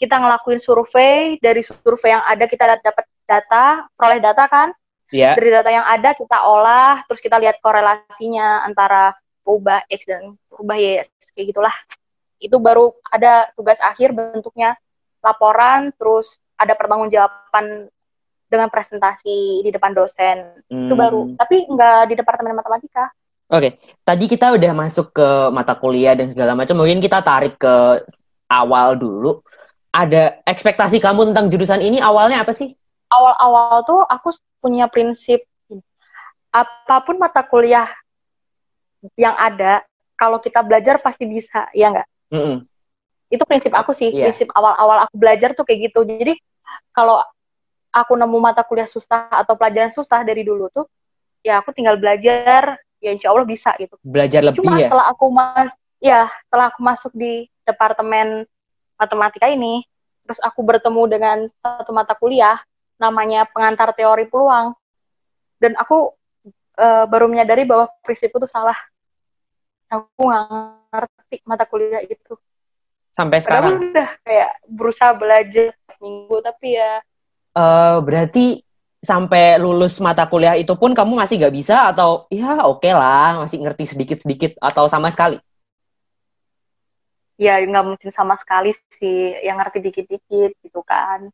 [0.00, 4.74] kita ngelakuin survei, dari survei yang ada kita dapat data, peroleh data kan?
[5.14, 5.38] Yeah.
[5.38, 9.14] Dari data yang ada kita olah, terus kita lihat korelasinya antara
[9.46, 11.74] ubah X dan ubah Y kayak gitulah
[12.40, 14.74] itu baru ada tugas akhir bentuknya
[15.20, 17.92] laporan terus ada pertanggungjawaban
[18.50, 20.88] dengan presentasi di depan dosen hmm.
[20.88, 21.36] itu baru hmm.
[21.36, 23.12] tapi nggak di departemen matematika
[23.52, 23.72] oke okay.
[24.02, 28.04] tadi kita udah masuk ke mata kuliah dan segala macam mungkin kita tarik ke
[28.50, 29.44] awal dulu
[29.92, 32.72] ada ekspektasi kamu tentang jurusan ini awalnya apa sih
[33.10, 35.42] awal-awal tuh aku punya prinsip
[36.50, 37.86] apa pun mata kuliah
[39.14, 39.86] yang ada
[40.18, 42.56] kalau kita belajar pasti bisa ya nggak mm -hmm.
[43.30, 44.28] itu prinsip aku sih yeah.
[44.30, 46.34] prinsip awal-awal aku belajar tuh kayak gitu jadi
[46.90, 47.22] kalau
[47.90, 50.86] aku nemu mata kuliah susah atau pelajaran susah dari dulu tuh
[51.42, 55.26] ya aku tinggal belajar ya insya Allah bisa gitu belajar lebih cuma ya setelah aku
[55.32, 58.44] mas ya setelah aku masuk di departemen
[59.00, 59.82] matematika ini
[60.28, 62.60] terus aku bertemu dengan satu mata kuliah
[63.00, 64.76] namanya pengantar teori peluang
[65.56, 66.12] dan aku
[66.76, 68.76] uh, baru menyadari bahwa prinsipku tuh salah
[69.88, 70.44] aku nggak
[70.92, 72.36] ngerti mata kuliah itu
[73.16, 77.00] sampai sekarang Padahal udah kayak berusaha belajar minggu tapi ya
[77.56, 78.62] uh, berarti
[79.00, 83.40] sampai lulus mata kuliah itu pun kamu masih nggak bisa atau ya oke okay lah
[83.40, 85.40] masih ngerti sedikit-sedikit atau sama sekali?
[87.40, 91.32] Ya nggak mungkin sama sekali sih, yang ngerti dikit-dikit gitu kan.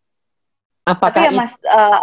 [0.87, 2.01] Apakah Tapi ya mas uh,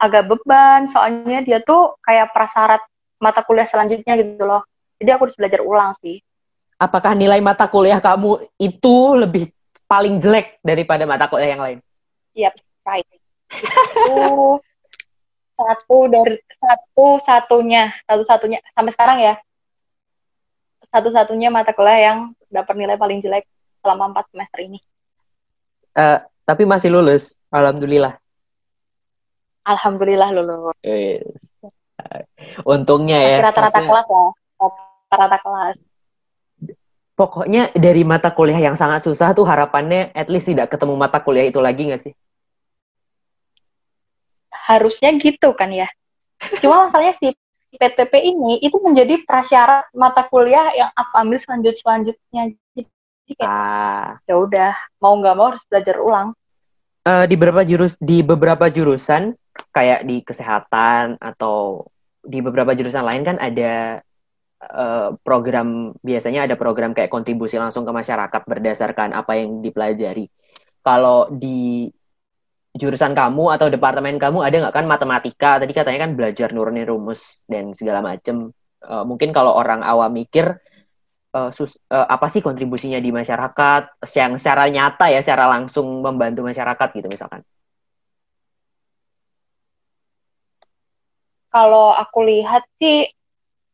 [0.00, 2.80] agak beban, soalnya dia tuh kayak prasyarat
[3.20, 4.64] mata kuliah selanjutnya gitu loh.
[4.96, 6.18] Jadi aku harus belajar ulang sih.
[6.80, 9.52] Apakah nilai mata kuliah kamu itu lebih
[9.84, 11.78] paling jelek daripada mata kuliah yang lain?
[12.32, 12.54] Iya, yep,
[12.88, 13.06] right.
[13.52, 14.58] Itu
[15.62, 19.34] satu dari satu satunya satu satunya sampai sekarang ya
[20.88, 22.18] satu satunya mata kuliah yang
[22.52, 23.48] dapat nilai paling jelek
[23.80, 24.78] selama empat semester ini.
[25.92, 28.21] Uh, tapi masih lulus, alhamdulillah.
[29.62, 30.74] Alhamdulillah lulus.
[30.82, 31.22] Yes.
[32.66, 33.38] Untungnya ya.
[33.46, 34.24] Rata-rata kelas ya,
[34.58, 35.76] rata-rata kelas.
[37.12, 41.46] Pokoknya dari mata kuliah yang sangat susah tuh harapannya at least tidak ketemu mata kuliah
[41.46, 42.14] itu lagi nggak sih?
[44.72, 45.88] harusnya gitu kan ya.
[46.62, 47.34] Cuma masalahnya si
[47.76, 52.42] PTP ini itu menjadi prasyarat mata kuliah yang aku ambil selanjut selanjutnya.
[52.74, 54.08] Jadi kayak ah.
[54.28, 54.72] ya udah
[55.02, 56.28] mau nggak mau harus belajar ulang.
[57.02, 59.34] Uh, di beberapa jurus di beberapa jurusan
[59.72, 61.88] kayak di kesehatan atau
[62.22, 64.00] di beberapa jurusan lain kan ada
[64.70, 70.30] uh, program biasanya ada program kayak kontribusi langsung ke masyarakat berdasarkan apa yang dipelajari.
[70.82, 71.90] Kalau di
[72.72, 75.50] jurusan kamu atau departemen kamu ada nggak kan matematika?
[75.60, 78.54] Tadi katanya kan belajar nurunin rumus dan segala macem.
[78.82, 80.58] Uh, mungkin kalau orang awam mikir
[81.34, 84.02] uh, sus, uh, apa sih kontribusinya di masyarakat?
[84.10, 87.42] Yang secara nyata ya secara langsung membantu masyarakat gitu misalkan
[91.52, 93.12] kalau aku lihat sih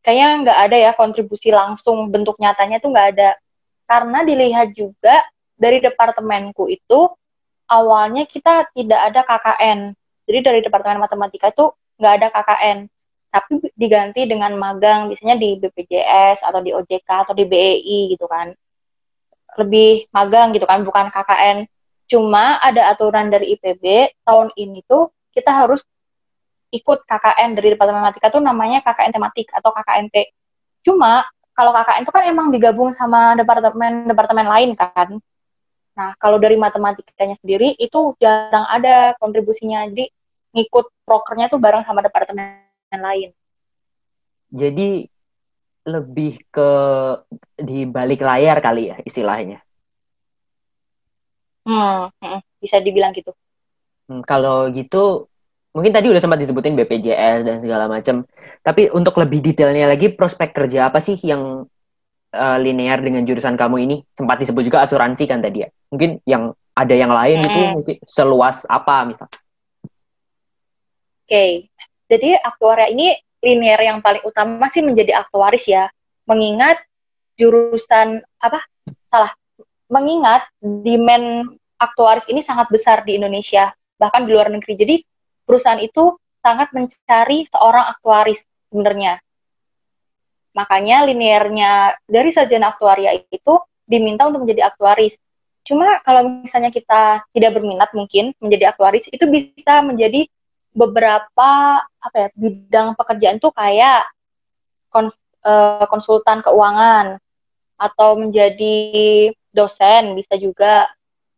[0.03, 3.31] kayaknya nggak ada ya kontribusi langsung bentuk nyatanya tuh nggak ada
[3.87, 7.09] karena dilihat juga dari departemenku itu
[7.69, 9.93] awalnya kita tidak ada KKN.
[10.25, 12.79] Jadi dari Departemen Matematika itu nggak ada KKN.
[13.29, 18.57] Tapi diganti dengan magang, biasanya di BPJS atau di OJK atau di BEI gitu kan.
[19.61, 21.69] Lebih magang gitu kan, bukan KKN.
[22.09, 25.85] Cuma ada aturan dari IPB, tahun ini tuh kita harus
[26.69, 30.17] ikut KKN dari Departemen Matematika tuh namanya KKN tematik atau KKNT.
[30.85, 31.25] Cuma
[31.57, 35.19] kalau KKN itu kan emang digabung sama departemen-departemen lain kan.
[35.99, 39.83] Nah, kalau dari matematikanya sendiri itu jarang ada kontribusinya.
[39.91, 40.07] Jadi
[40.55, 42.63] ngikut prokernya tuh bareng sama departemen
[42.95, 43.35] lain.
[44.55, 45.11] Jadi
[45.89, 46.71] lebih ke
[47.59, 49.65] di balik layar kali ya istilahnya.
[51.65, 53.31] Hmm, hmm bisa dibilang gitu.
[54.11, 55.31] Hmm, kalau gitu
[55.79, 58.27] mungkin tadi udah sempat disebutin BPJS dan segala macam.
[58.67, 61.71] Tapi untuk lebih detailnya lagi prospek kerja apa sih yang
[62.35, 63.97] uh, linear dengan jurusan kamu ini?
[64.19, 65.71] Sempat disebut juga asuransi kan tadi ya?
[65.95, 67.47] Mungkin yang ada yang lain hmm.
[67.47, 69.31] itu mungkin seluas apa misal?
[69.31, 69.39] Oke.
[71.31, 71.51] Okay.
[72.11, 75.87] jadi aktuaria ini linear yang paling utama sih menjadi aktuaris ya.
[76.27, 76.83] Mengingat
[77.39, 78.59] jurusan apa?
[79.07, 79.31] Salah.
[79.87, 84.75] Mengingat demand aktuaris ini sangat besar di Indonesia bahkan di luar negeri.
[84.75, 84.97] Jadi
[85.49, 89.19] perusahaan itu sangat mencari seorang aktuaris sebenarnya
[90.59, 93.55] Makanya linearnya dari sarjana aktuaria itu
[93.87, 95.15] diminta untuk menjadi aktuaris.
[95.63, 100.27] Cuma kalau misalnya kita tidak berminat mungkin menjadi aktuaris, itu bisa menjadi
[100.75, 101.51] beberapa
[101.87, 104.03] apa ya bidang pekerjaan tuh kayak
[104.91, 105.15] kons,
[105.47, 107.23] uh, konsultan keuangan
[107.79, 110.91] atau menjadi dosen bisa juga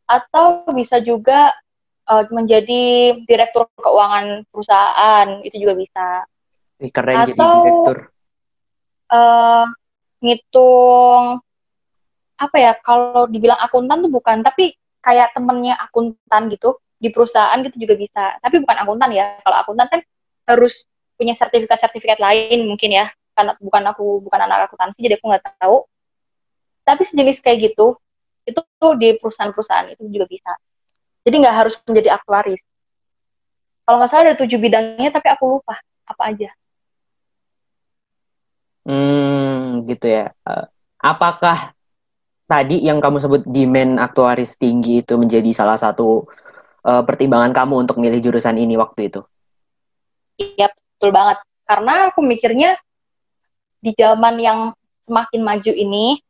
[0.09, 1.53] atau bisa juga
[2.11, 6.07] uh, menjadi direktur keuangan perusahaan itu juga bisa.
[6.81, 7.99] Keren atau, jadi direktur.
[9.12, 9.66] uh,
[10.20, 11.44] ngitung
[12.40, 14.73] apa ya kalau dibilang akuntan tuh bukan tapi
[15.05, 18.25] kayak temennya akuntan gitu di perusahaan gitu juga bisa.
[18.42, 20.01] Tapi bukan akuntan ya kalau akuntan kan
[20.51, 23.07] harus punya sertifikat-sertifikat lain mungkin ya.
[23.37, 25.85] Karena bukan aku bukan anak akuntansi jadi aku nggak tahu.
[26.85, 27.96] Tapi sejenis kayak gitu
[28.49, 30.57] itu tuh di perusahaan-perusahaan itu juga bisa
[31.26, 32.62] jadi nggak harus menjadi aktuaris
[33.85, 36.50] kalau nggak salah ada tujuh bidangnya tapi aku lupa apa aja
[38.85, 40.33] Hmm, gitu ya.
[40.42, 40.64] Uh,
[40.98, 41.76] apakah
[42.48, 46.26] tadi yang kamu sebut demand aktuaris tinggi itu menjadi salah satu
[46.83, 49.20] uh, pertimbangan kamu untuk milih jurusan ini waktu itu?
[50.40, 51.38] Iya, betul banget.
[51.68, 52.80] Karena aku mikirnya
[53.80, 54.59] di zaman yang
[55.06, 56.20] semakin maju ini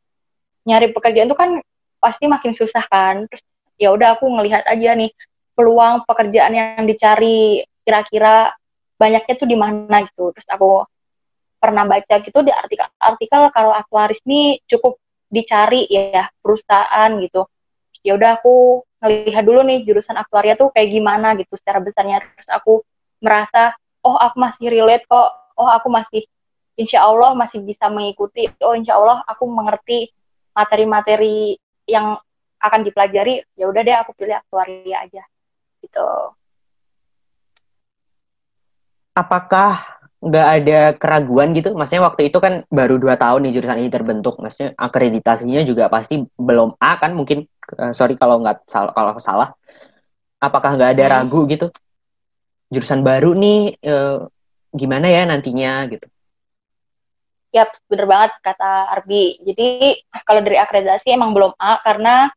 [0.67, 1.49] nyari pekerjaan itu kan
[1.97, 3.25] pasti makin susah kan.
[3.31, 3.43] Terus
[3.81, 5.09] ya udah aku ngelihat aja nih
[5.57, 8.53] peluang pekerjaan yang dicari kira-kira
[9.01, 10.29] banyaknya tuh di mana gitu.
[10.37, 10.85] Terus aku
[11.57, 15.01] pernah baca gitu di artikel-artikel kalau aktuaris ini cukup
[15.33, 17.49] dicari ya perusahaan gitu.
[18.05, 22.49] Ya udah aku ngelihat dulu nih jurusan aktuaria tuh kayak gimana gitu secara besarnya terus
[22.53, 22.85] aku
[23.17, 23.73] merasa
[24.05, 26.21] oh aku masih relate kok oh aku masih
[26.77, 30.13] insya Allah masih bisa mengikuti oh insya Allah aku mengerti
[30.53, 31.57] materi-materi
[31.89, 32.21] yang
[32.61, 35.23] akan dipelajari ya udah deh aku pilih aktuaria aja
[35.81, 36.07] gitu
[39.17, 41.73] apakah nggak ada keraguan gitu?
[41.73, 44.37] Maksudnya waktu itu kan baru dua tahun nih jurusan ini terbentuk.
[44.37, 47.17] Maksudnya akreditasinya juga pasti belum A kan?
[47.17, 47.49] Mungkin
[47.81, 49.49] uh, sorry kalau nggak salah kalau salah.
[50.37, 51.13] Apakah nggak ada hmm.
[51.17, 51.67] ragu gitu?
[52.69, 54.29] Jurusan baru nih uh,
[54.71, 56.07] gimana ya nantinya gitu?
[57.51, 59.41] Yap, bener banget kata Arbi.
[59.43, 62.31] Jadi kalau dari akreditasi emang belum A karena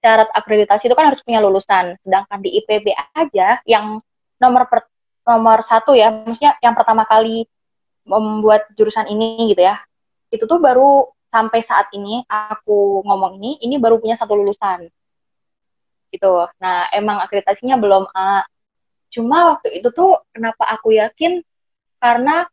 [0.00, 1.96] syarat akreditasi itu kan harus punya lulusan.
[2.00, 4.00] Sedangkan di IPB aja yang
[4.40, 4.88] nomor per,
[5.28, 7.44] nomor satu ya, maksudnya yang pertama kali
[8.08, 9.78] membuat jurusan ini gitu ya,
[10.32, 14.88] itu tuh baru sampai saat ini aku ngomong ini, ini baru punya satu lulusan.
[16.10, 16.32] Gitu.
[16.58, 18.42] Nah, emang akreditasinya belum A.
[19.14, 21.44] Cuma waktu itu tuh kenapa aku yakin
[22.02, 22.48] karena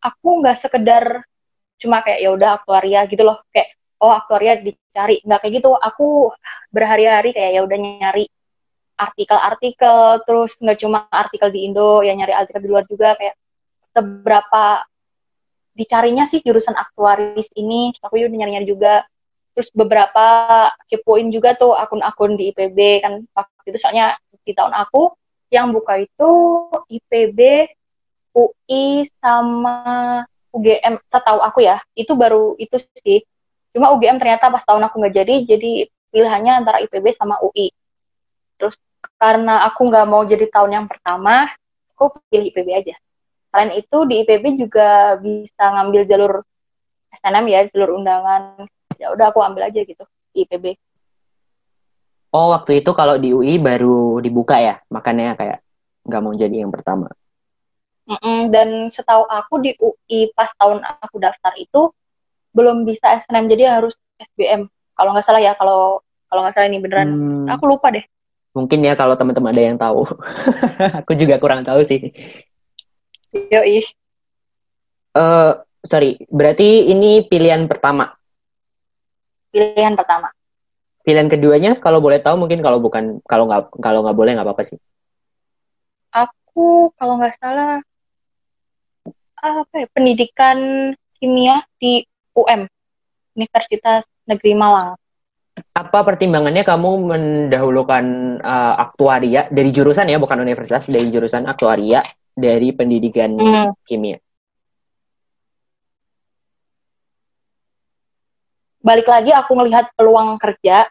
[0.00, 1.26] aku nggak sekedar
[1.78, 5.22] cuma kayak ya udah aktuaria gitu loh kayak oh aktuaria dicari.
[5.22, 5.70] Nggak kayak gitu.
[5.74, 6.32] Aku
[6.70, 8.24] berhari-hari kayak ya udah nyari
[8.98, 13.38] artikel-artikel terus nggak cuma artikel di Indo ya nyari artikel di luar juga kayak
[13.94, 14.82] seberapa
[15.78, 17.94] dicarinya sih jurusan aktuaris ini.
[18.02, 19.06] Aku udah nyari-nyari juga.
[19.54, 20.26] Terus beberapa
[20.86, 23.14] kepoin juga tuh akun-akun di IPB kan.
[23.34, 24.14] Waktu itu soalnya
[24.46, 25.12] di tahun aku
[25.50, 26.30] yang buka itu
[26.92, 27.38] IPB
[28.36, 33.24] UI sama UGM setahu aku ya itu baru itu sih
[33.74, 35.72] cuma UGM ternyata pas tahun aku nggak jadi jadi
[36.08, 37.70] pilihannya antara IPB sama UI
[38.58, 38.76] terus
[39.20, 41.46] karena aku nggak mau jadi tahun yang pertama
[41.94, 42.94] aku pilih IPB aja.
[43.50, 46.32] Selain itu di IPB juga bisa ngambil jalur
[47.18, 48.66] SNM ya jalur undangan.
[48.98, 50.02] Ya udah aku ambil aja gitu
[50.34, 50.78] di IPB
[52.32, 55.58] oh waktu itu kalau di UI baru dibuka ya makanya kayak
[56.04, 57.08] nggak mau jadi yang pertama.
[58.08, 61.92] Mm -mm, dan setahu aku di UI pas tahun aku daftar itu
[62.52, 66.78] belum bisa SNM jadi harus SBM kalau nggak salah ya kalau kalau nggak salah ini
[66.82, 67.46] beneran hmm.
[67.52, 68.04] aku lupa deh
[68.58, 70.02] Mungkin ya kalau teman-teman ada yang tahu.
[71.04, 72.10] Aku juga kurang tahu sih.
[73.30, 73.86] Yoi.
[75.14, 78.18] Uh, sorry, berarti ini pilihan pertama.
[79.54, 80.34] Pilihan pertama.
[81.06, 84.64] Pilihan keduanya kalau boleh tahu mungkin kalau bukan kalau nggak kalau nggak boleh nggak apa-apa
[84.66, 84.78] sih.
[86.12, 87.78] Aku kalau nggak salah
[89.38, 90.58] apa ya, pendidikan
[91.22, 92.02] kimia di
[92.44, 92.70] UM
[93.38, 94.94] Universitas Negeri Malang.
[95.74, 98.04] Apa pertimbangannya kamu mendahulukan
[98.42, 103.74] uh, aktuaria dari jurusan ya bukan universitas dari jurusan aktuaria dari pendidikan hmm.
[103.82, 104.18] kimia?
[108.78, 110.86] Balik lagi aku melihat peluang kerja.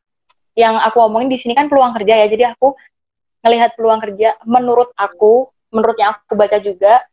[0.57, 2.75] Yang aku omongin di sini kan peluang kerja ya jadi aku
[3.45, 4.35] melihat peluang kerja.
[4.43, 7.03] Menurut aku menurut yang aku baca juga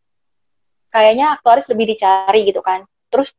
[0.90, 2.83] kayaknya aktuaris lebih dicari gitu kan.
[3.12, 3.31] Terus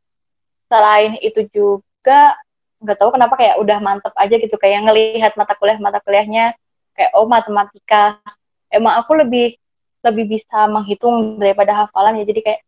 [0.66, 2.34] selain itu juga
[2.82, 6.54] nggak tahu kenapa kayak udah mantep aja gitu kayak ngelihat mata kuliah mata kuliahnya
[6.92, 8.20] kayak oh matematika.
[8.68, 9.56] Emang aku lebih
[10.02, 12.60] lebih bisa menghitung daripada hafalan ya jadi kayak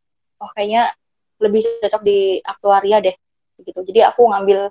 [0.43, 0.95] oh kayaknya
[1.39, 3.17] lebih cocok di aktuaria deh
[3.63, 3.81] gitu.
[3.83, 4.71] Jadi aku ngambil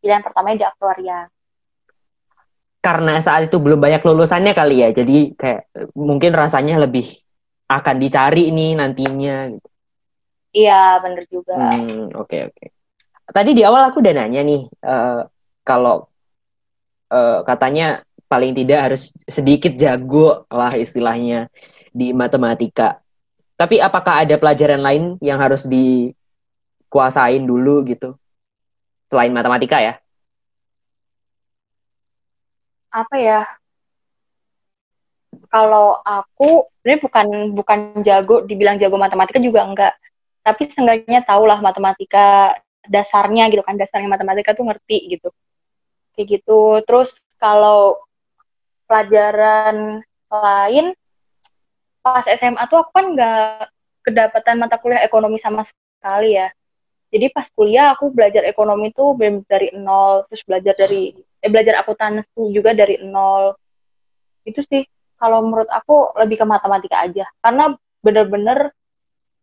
[0.00, 1.28] pilihan pertamanya di aktuaria.
[2.80, 5.62] Karena saat itu belum banyak lulusannya kali ya jadi kayak
[5.98, 7.18] mungkin rasanya lebih
[7.66, 9.75] akan dicari ini nantinya gitu
[10.56, 12.68] iya bener juga oke hmm, oke okay, okay
[13.30, 15.26] tadi di awal aku udah nanya nih uh,
[15.66, 16.06] kalau
[17.10, 21.50] uh, katanya paling tidak harus sedikit jago lah istilahnya
[21.90, 23.02] di matematika.
[23.56, 28.18] Tapi apakah ada pelajaran lain yang harus dikuasain dulu gitu
[29.08, 29.94] selain matematika ya?
[32.92, 33.40] Apa ya?
[35.46, 39.94] Kalau aku sebenarnya bukan bukan jago, dibilang jago matematika juga enggak.
[40.46, 42.54] Tapi seenggaknya tahulah matematika
[42.86, 45.34] dasarnya gitu kan dasarnya matematika tuh ngerti gitu.
[46.14, 46.60] Kayak gitu.
[46.86, 47.10] Terus
[47.42, 47.98] kalau
[48.86, 50.94] pelajaran lain
[52.06, 53.66] pas SMA tuh aku kan nggak
[54.06, 56.46] kedapatan mata kuliah ekonomi sama sekali ya.
[57.10, 59.18] Jadi pas kuliah aku belajar ekonomi tuh
[59.50, 63.58] dari nol terus belajar dari eh, belajar akuntansi juga dari nol.
[64.46, 64.86] Itu sih
[65.18, 67.26] kalau menurut aku lebih ke matematika aja.
[67.42, 68.70] Karena bener-bener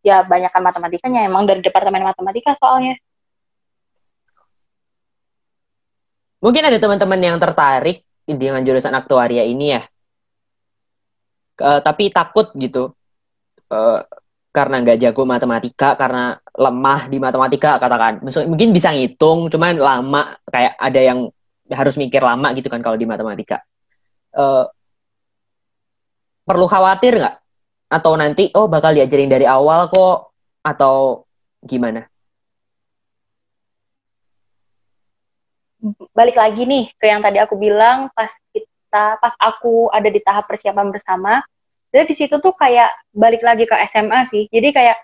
[0.04, 3.00] ya banyakkan matematikanya emang dari departemen matematika soalnya
[6.44, 9.88] Mungkin ada teman-teman yang tertarik dengan jurusan aktuaria ini ya.
[11.56, 12.92] Uh, tapi takut gitu.
[13.72, 14.04] Uh,
[14.52, 18.20] karena nggak jago matematika, karena lemah di matematika katakan.
[18.44, 21.20] mungkin bisa ngitung, cuman lama kayak ada yang
[21.72, 23.64] harus mikir lama gitu kan kalau di matematika.
[24.36, 24.68] Uh,
[26.44, 27.36] perlu khawatir nggak
[27.94, 30.34] atau nanti oh bakal diajarin dari awal kok
[30.66, 31.30] atau
[31.62, 32.10] gimana?
[36.16, 40.50] Balik lagi nih ke yang tadi aku bilang pas kita pas aku ada di tahap
[40.50, 41.46] persiapan bersama.
[41.94, 44.50] Jadi di situ tuh kayak balik lagi ke SMA sih.
[44.50, 44.98] Jadi kayak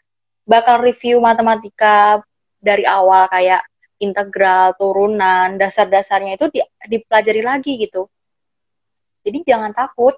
[0.50, 2.26] bakal review matematika
[2.58, 3.62] dari awal kayak
[4.00, 8.08] integral, turunan, dasar-dasarnya itu di, dipelajari lagi gitu.
[9.22, 10.16] Jadi jangan takut.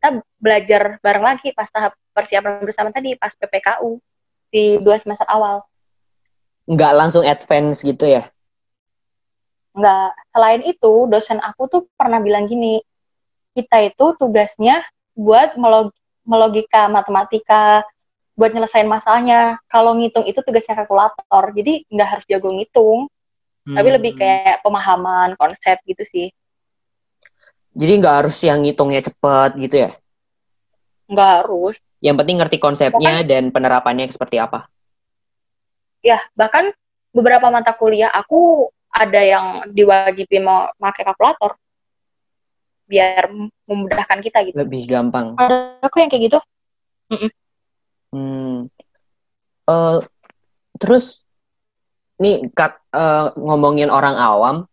[0.00, 3.96] Kita belajar bareng lagi pas tahap persiapan bersama tadi, pas PPKU
[4.52, 5.64] di dua semester awal.
[6.68, 8.28] Nggak langsung advance gitu ya?
[9.72, 10.10] Nggak.
[10.36, 12.84] Selain itu, dosen aku tuh pernah bilang gini,
[13.56, 14.84] kita itu tugasnya
[15.16, 15.90] buat melog
[16.22, 17.82] melogika matematika,
[18.38, 19.58] buat nyelesain masalahnya.
[19.66, 23.08] Kalau ngitung itu tugasnya kalkulator, jadi nggak harus jago ngitung,
[23.66, 23.74] hmm.
[23.74, 26.28] tapi lebih kayak pemahaman konsep gitu sih.
[27.70, 29.90] Jadi nggak harus yang ngitungnya cepet gitu ya?
[31.10, 31.76] Nggak harus.
[31.98, 34.70] Yang penting ngerti konsepnya bahkan, dan penerapannya seperti apa.
[36.00, 36.70] Ya, bahkan
[37.10, 41.58] beberapa mata kuliah aku ada yang diwajibin mau pakai kalkulator
[42.86, 43.30] biar
[43.66, 44.56] memudahkan kita gitu.
[44.58, 45.34] Lebih gampang.
[45.38, 46.38] Ada aku yang kayak gitu.
[47.10, 47.30] Mm -mm.
[48.10, 48.56] Hmm.
[49.70, 49.98] Uh,
[50.78, 51.22] terus
[52.18, 54.69] nih kat, uh, ngomongin orang awam,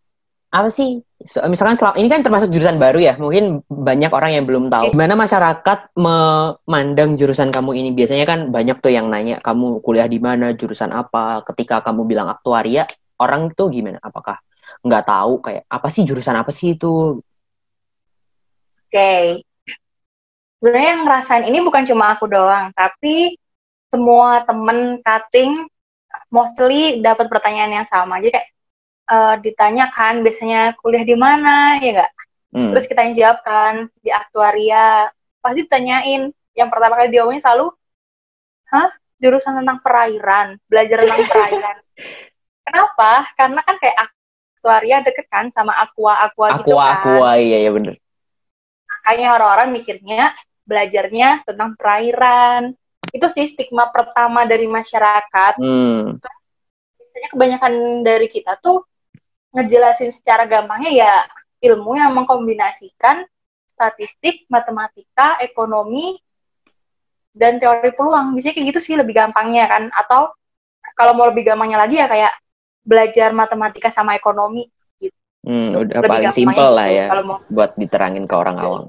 [0.47, 1.03] apa sih?
[1.49, 4.95] Misalkan selama, ini kan termasuk jurusan baru ya, mungkin banyak orang yang belum tahu.
[4.95, 7.89] Gimana masyarakat memandang jurusan kamu ini?
[7.91, 11.43] Biasanya kan banyak tuh yang nanya, kamu kuliah di mana, jurusan apa?
[11.43, 12.87] Ketika kamu bilang aktuaria,
[13.19, 13.99] orang tuh gimana?
[13.99, 14.39] Apakah
[14.85, 17.19] nggak tahu kayak apa sih jurusan apa sih itu?
[18.87, 19.23] Oke, okay
[20.57, 23.37] sebenarnya yang ngerasain ini bukan cuma aku doang, tapi
[23.93, 25.69] semua temen cutting
[26.33, 28.19] mostly dapat pertanyaan yang sama.
[28.19, 28.47] Jadi kayak
[29.07, 32.11] uh, ditanyakan biasanya kuliah di mana ya enggak?
[32.51, 32.71] Hmm.
[32.75, 35.11] Terus kita yang jawab kan di aktuaria.
[35.43, 37.71] Pasti ditanyain yang pertama kali diomongin selalu,
[38.73, 38.89] hah
[39.21, 41.77] jurusan tentang perairan, belajar tentang perairan.
[42.67, 43.11] Kenapa?
[43.37, 43.97] Karena kan kayak
[44.57, 46.93] aktuaria deket kan sama aqua aqua, aqua gitu kan.
[46.99, 47.95] Aqua aqua iya ya bener.
[48.87, 50.35] Makanya orang-orang mikirnya
[50.67, 52.75] belajarnya tentang perairan.
[53.15, 55.53] Itu sih stigma pertama dari masyarakat.
[55.55, 56.19] Hmm.
[56.99, 58.83] Biasanya kebanyakan dari kita tuh
[59.55, 61.13] ngejelasin secara gampangnya ya
[61.63, 63.25] ilmu yang mengkombinasikan
[63.73, 66.17] statistik, matematika, ekonomi,
[67.31, 68.33] dan teori peluang.
[68.33, 69.93] Biasanya kayak gitu sih lebih gampangnya kan.
[69.93, 70.33] Atau
[70.97, 72.33] kalau mau lebih gampangnya lagi ya kayak
[72.81, 74.65] belajar matematika sama ekonomi.
[74.97, 75.13] Gitu.
[75.45, 77.37] Hmm, udah lebih paling simpel lah gitu, ya mau...
[77.47, 78.85] buat diterangin ke orang awam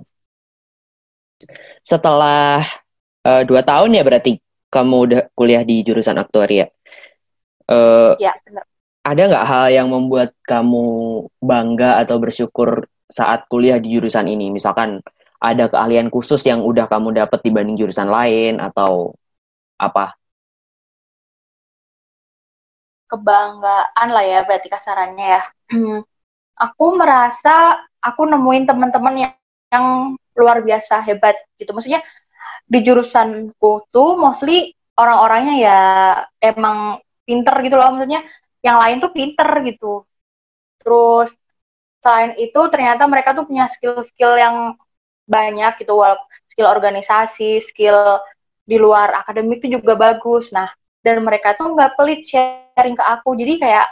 [1.83, 2.67] setelah
[3.23, 6.69] uh, dua tahun ya berarti kamu udah kuliah di jurusan aktuaria.
[7.65, 8.65] Uh, ya, benar.
[9.09, 10.85] Ada nggak hal yang membuat kamu
[11.41, 14.53] bangga atau bersyukur saat kuliah di jurusan ini?
[14.53, 15.01] Misalkan
[15.41, 19.17] ada keahlian khusus yang udah kamu dapat dibanding jurusan lain atau
[19.81, 20.13] apa?
[23.09, 25.43] Kebanggaan lah ya berarti kasarannya ya.
[26.69, 29.35] aku merasa aku nemuin teman-teman yang,
[29.73, 29.87] yang
[30.37, 32.05] luar biasa hebat gitu maksudnya
[32.69, 35.81] di jurusanku tuh mostly orang-orangnya ya
[36.45, 38.21] emang pinter gitu loh maksudnya
[38.63, 40.03] yang lain tuh pinter gitu.
[40.83, 41.31] Terus
[42.03, 44.57] selain itu ternyata mereka tuh punya skill-skill yang
[45.29, 45.93] banyak gitu
[46.49, 48.23] skill organisasi skill
[48.65, 50.51] di luar akademik itu juga bagus.
[50.51, 50.69] Nah
[51.05, 53.37] dan mereka tuh nggak pelit sharing ke aku.
[53.39, 53.87] Jadi kayak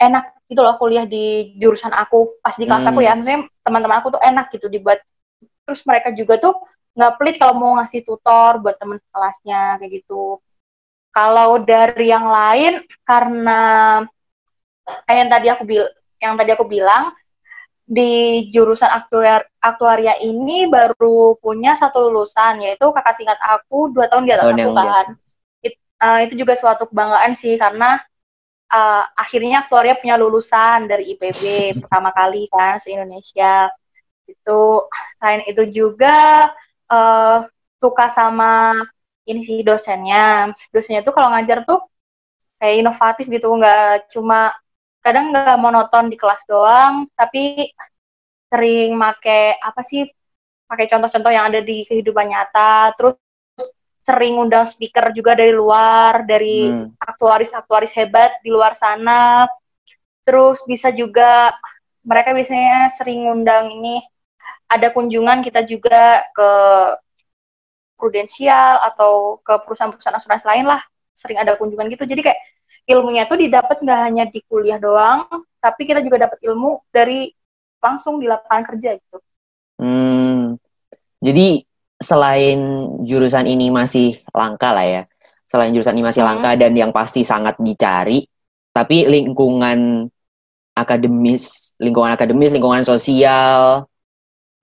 [0.00, 2.90] enak gitu loh kuliah di jurusan aku pas di kelas hmm.
[2.94, 3.12] aku ya.
[3.18, 5.02] Maksudnya teman-teman aku tuh enak gitu dibuat.
[5.66, 6.54] Terus mereka juga tuh
[6.96, 10.40] nggak pelit kalau mau ngasih tutor buat temen kelasnya kayak gitu
[11.16, 13.62] kalau dari yang lain karena
[15.08, 15.84] kayak yang tadi aku bil
[16.20, 17.16] yang tadi aku bilang
[17.88, 24.28] di jurusan aktuar aktuaria ini baru punya satu lulusan yaitu kakak tingkat aku dua tahun
[24.28, 25.06] di atas oh, aku kan.
[25.64, 25.74] It,
[26.04, 27.96] uh, itu juga suatu kebanggaan sih karena
[28.68, 31.40] uh, akhirnya aktuaria punya lulusan dari IPB
[31.86, 33.72] pertama kali kan se Indonesia
[34.28, 34.62] itu
[35.16, 36.50] selain itu juga
[36.90, 37.46] uh,
[37.78, 38.82] suka sama
[39.26, 41.82] ini sih dosennya dosennya tuh kalau ngajar tuh
[42.56, 44.54] kayak inovatif gitu nggak cuma
[45.04, 47.70] kadang nggak monoton di kelas doang tapi
[48.48, 50.06] sering make apa sih
[50.66, 53.18] pakai contoh-contoh yang ada di kehidupan nyata terus
[54.06, 56.98] sering undang speaker juga dari luar dari hmm.
[56.98, 59.50] aktuaris-aktuaris hebat di luar sana
[60.22, 61.54] terus bisa juga
[62.06, 64.02] mereka biasanya sering undang ini
[64.66, 66.50] ada kunjungan kita juga ke
[67.96, 70.80] prudensial atau ke perusahaan-perusahaan asuransi lain lah.
[71.16, 72.04] Sering ada kunjungan gitu.
[72.04, 72.40] Jadi kayak
[72.86, 75.26] ilmunya tuh didapat nggak hanya di kuliah doang
[75.58, 77.26] tapi kita juga dapat ilmu dari
[77.82, 79.18] langsung di lapangan kerja gitu.
[79.82, 80.54] Hmm.
[81.18, 81.66] Jadi
[81.98, 82.58] selain
[83.02, 85.02] jurusan ini masih langka lah ya,
[85.50, 86.30] selain jurusan ini masih Hmm.
[86.30, 88.22] langka dan yang pasti sangat dicari,
[88.70, 90.06] tapi lingkungan
[90.76, 93.88] akademis, lingkungan akademis, lingkungan sosial,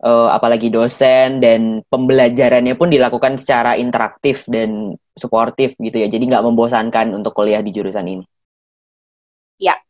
[0.03, 6.07] eh, apalagi dosen dan pembelajarannya pun dilakukan secara interaktif dan suportif gitu ya.
[6.11, 8.25] Jadi nggak membosankan untuk kuliah di jurusan ini.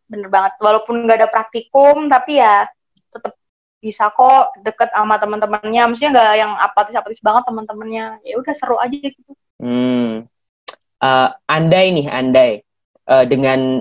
[0.05, 2.69] bener banget walaupun nggak ada praktikum tapi ya
[3.09, 3.33] tetap
[3.81, 8.93] bisa kok deket sama teman-temannya maksudnya nggak yang apatis-apatis banget teman-temannya ya udah seru aja
[8.93, 9.33] gitu
[9.63, 10.27] Hmm.
[10.99, 12.51] Eh, andai nih, andai
[13.07, 13.79] eh, dengan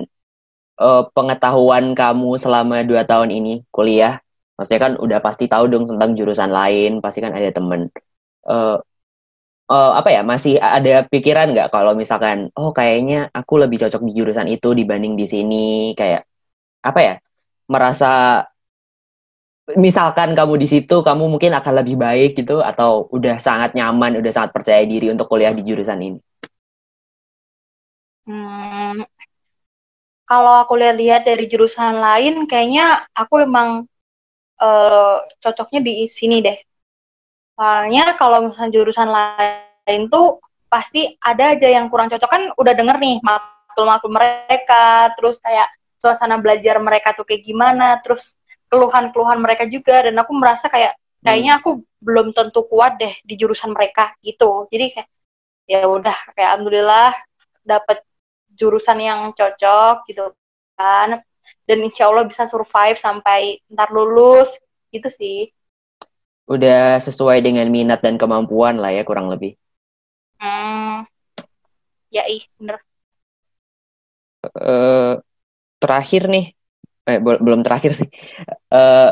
[0.79, 4.22] eh, pengetahuan kamu selama dua tahun ini kuliah,
[4.55, 7.81] maksudnya kan udah pasti tahu dong tentang jurusan lain, pasti kan ada temen.
[8.49, 8.77] Eh,
[9.71, 10.21] eh, apa ya?
[10.31, 15.13] Masih ada pikiran nggak kalau misalkan, oh kayaknya aku lebih cocok di jurusan itu dibanding
[15.21, 16.21] di sini, kayak
[16.87, 17.13] apa ya?
[17.73, 18.07] Merasa
[19.85, 24.31] misalkan kamu di situ, kamu mungkin akan lebih baik gitu, atau udah sangat nyaman, udah
[24.35, 26.19] sangat percaya diri untuk kuliah di jurusan ini.
[28.25, 29.03] Hmm,
[30.29, 33.69] kalau aku lihat-lihat dari jurusan lain, kayaknya aku emang
[34.63, 36.57] eh, cocoknya di sini deh.
[37.53, 40.41] Soalnya kalau misalnya jurusan lain tuh
[40.71, 45.69] pasti ada aja yang kurang cocok kan udah denger nih matkul-matkul mereka, terus kayak
[46.01, 48.39] suasana belajar mereka tuh kayak gimana, terus
[48.73, 53.69] keluhan-keluhan mereka juga dan aku merasa kayak kayaknya aku belum tentu kuat deh di jurusan
[53.71, 54.65] mereka gitu.
[54.73, 55.09] Jadi kayak
[55.69, 57.13] ya udah kayak alhamdulillah
[57.63, 58.03] dapat
[58.51, 60.33] jurusan yang cocok gitu
[60.75, 61.23] kan
[61.67, 64.49] dan insya Allah bisa survive sampai ntar lulus
[64.93, 65.37] gitu sih
[66.53, 69.51] udah sesuai dengan minat dan kemampuan lah ya kurang lebih.
[70.39, 71.05] hmm,
[72.15, 72.79] ya ih bener
[74.43, 75.13] Eh,
[75.81, 76.45] terakhir nih,
[77.09, 78.09] eh, bel- belum terakhir sih.
[78.73, 79.11] Eh,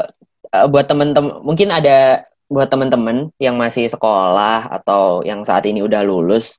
[0.55, 6.01] eh, buat temen-temen, mungkin ada buat temen-temen yang masih sekolah atau yang saat ini udah
[6.05, 6.57] lulus.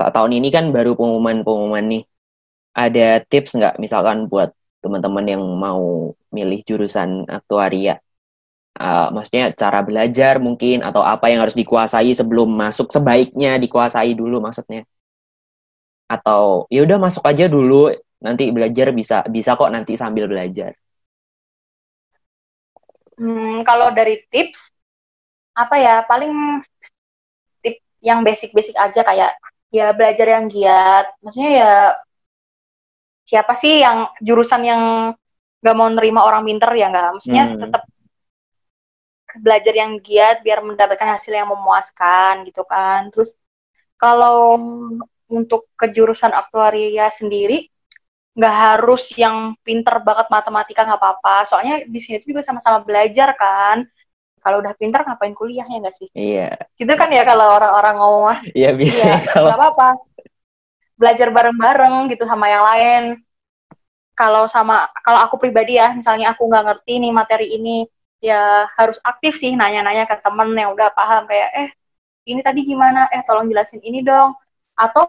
[0.00, 2.02] Tahun ini kan baru pengumuman-pengumuman nih.
[2.76, 4.50] Ada tips nggak misalkan buat
[4.82, 8.00] teman-teman yang mau milih jurusan aktuaria?
[8.80, 14.40] Eh, maksudnya cara belajar mungkin atau apa yang harus dikuasai sebelum masuk sebaiknya dikuasai dulu
[14.40, 14.88] maksudnya.
[16.08, 17.92] Atau ya udah masuk aja dulu
[18.24, 20.72] nanti belajar bisa bisa kok nanti sambil belajar.
[23.20, 24.72] Hmm, kalau dari tips
[25.52, 26.64] apa ya paling
[27.60, 29.32] tip yang basic-basic aja kayak
[29.74, 31.04] ya belajar yang giat.
[31.20, 31.72] Maksudnya ya
[33.30, 34.82] siapa sih yang jurusan yang
[35.62, 37.08] nggak mau nerima orang pinter ya nggak?
[37.14, 37.60] Maksudnya Hmm.
[37.62, 37.82] tetap
[39.30, 43.14] belajar yang giat biar mendapatkan hasil yang memuaskan gitu kan.
[43.14, 43.30] Terus
[43.94, 44.58] kalau
[45.30, 47.70] untuk ke jurusan aktuaria sendiri
[48.34, 51.36] nggak harus yang pinter banget matematika nggak apa-apa.
[51.46, 53.86] Soalnya di sini tuh juga sama-sama belajar kan.
[54.40, 56.08] Kalau udah pinter ngapain kuliah ya nggak sih?
[56.16, 56.56] Iya.
[56.74, 58.38] Gitu kan ya kalau orang-orang ngomong mah.
[58.56, 59.88] Iya iya biasanya kalau nggak apa-apa
[61.00, 63.02] belajar bareng-bareng gitu sama yang lain.
[64.12, 67.88] Kalau sama kalau aku pribadi ya misalnya aku nggak ngerti nih materi ini
[68.20, 71.68] ya harus aktif sih nanya-nanya ke temen yang udah paham kayak eh
[72.28, 73.08] ini tadi gimana?
[73.08, 74.36] Eh tolong jelasin ini dong.
[74.76, 75.08] Atau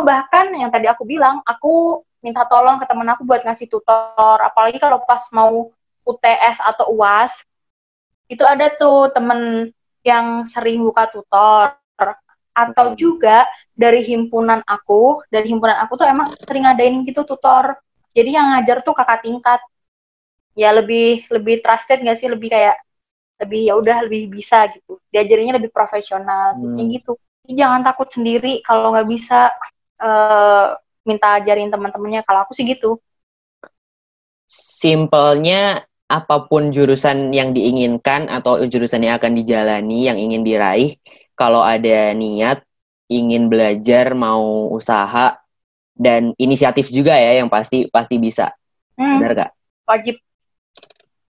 [0.00, 4.40] bahkan yang tadi aku bilang aku minta tolong ke temen aku buat ngasih tutor.
[4.40, 5.68] Apalagi kalau pas mau
[6.08, 7.44] UTS atau UAS
[8.32, 9.70] itu ada tuh temen
[10.00, 11.76] yang sering buka tutor
[12.56, 12.98] atau Hmm.
[12.98, 13.44] juga
[13.76, 17.76] dari himpunan aku dari himpunan aku tuh emang sering ngadain gitu tutor.
[18.16, 19.60] Jadi yang ngajar tuh kakak tingkat.
[20.56, 22.28] Ya lebih lebih trusted nggak sih?
[22.32, 22.76] Lebih kayak
[23.44, 24.96] lebih ya udah lebih bisa gitu.
[25.12, 26.76] Diajarinnya lebih profesional Hmm.
[26.76, 27.12] Kayak gitu.
[27.44, 29.52] Jadi jangan takut sendiri kalau nggak bisa
[30.00, 30.68] eh,
[31.08, 32.20] minta ajarin teman-temannya.
[32.26, 32.96] Kalau aku sih gitu.
[34.80, 40.94] Simpelnya apa pun jurusan yang diinginkan atau jurusan yang akan dijalani yang ingin diraih
[41.36, 42.64] kalau ada niat
[43.06, 45.38] ingin belajar mau usaha
[45.94, 48.50] dan inisiatif juga ya yang pasti pasti bisa.
[48.96, 49.50] Hmm, benar gak?
[49.86, 50.16] wajib.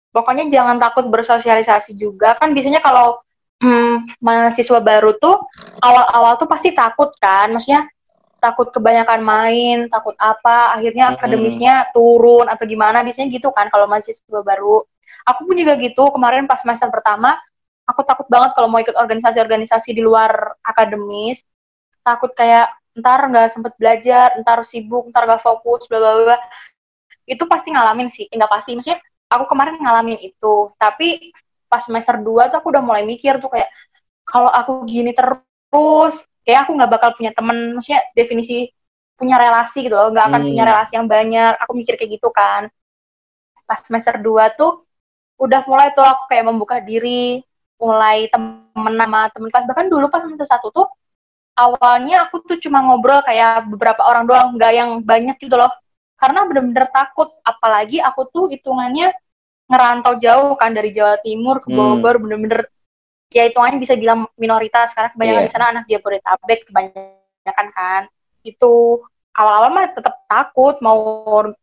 [0.09, 2.35] Pokoknya jangan takut bersosialisasi juga.
[2.41, 3.21] Kan biasanya kalau
[3.61, 5.37] hmm, mahasiswa baru tuh
[5.85, 7.53] awal-awal tuh pasti takut kan?
[7.53, 7.87] Maksudnya
[8.39, 11.15] takut kebanyakan main takut apa akhirnya Hmm.
[11.19, 13.05] akademisnya turun atau gimana?
[13.05, 14.83] Biasanya gitu kan kalau mahasiswa baru.
[15.29, 16.09] Aku pun juga gitu.
[16.09, 17.37] Kemarin pas semester pertama
[17.89, 21.41] aku takut banget kalau mau ikut organisasi-organisasi di luar akademis.
[22.05, 22.69] Takut kayak
[22.99, 26.39] ntar nggak sempet belajar ntar sibuk ntar nggak fokus bla bla bla.
[27.25, 28.29] Itu pasti ngalamin sih.
[28.29, 29.01] Nggak pasti maksudnya
[29.33, 30.73] aku kemarin ngalamin itu.
[30.77, 31.33] Tapi
[31.69, 33.69] pas semester 2 tuh aku udah mulai mikir tuh kayak
[34.29, 36.15] kalau aku gini terus
[36.45, 37.77] kayak aku nggak bakal punya temen.
[37.77, 38.69] Maksudnya definisi
[39.19, 40.13] punya relasi gitu loh.
[40.13, 40.49] Nggak akan Hmm.
[40.53, 41.53] punya relasi yang banyak.
[41.65, 42.69] Aku mikir kayak gitu kan.
[43.69, 44.85] Pas semester 2 tuh
[45.39, 47.45] udah mulai tuh aku kayak membuka diri
[47.79, 49.67] mulai temen sama temen kelas.
[49.71, 50.87] Bahkan dulu pas semester satu tuh
[51.55, 55.71] awalnya aku tuh cuma ngobrol kayak beberapa orang doang nggak yang banyak gitu loh.
[56.19, 57.31] Karena bener-bener takut.
[57.47, 59.15] Apalagi aku tuh hitungannya
[59.71, 61.79] ngerantau jauh kan dari Jawa Timur ke Hmm.
[62.03, 62.67] Bogor bener-bener
[63.31, 64.91] ya hitungannya bisa bilang minoritas.
[64.95, 65.47] Karena kebanyakan Iya.
[65.47, 68.03] di sana anak Jabodetabek kebanyakan kan.
[68.43, 69.03] Itu
[69.39, 70.75] awal-awal mah tetap takut.
[70.83, 70.99] Mau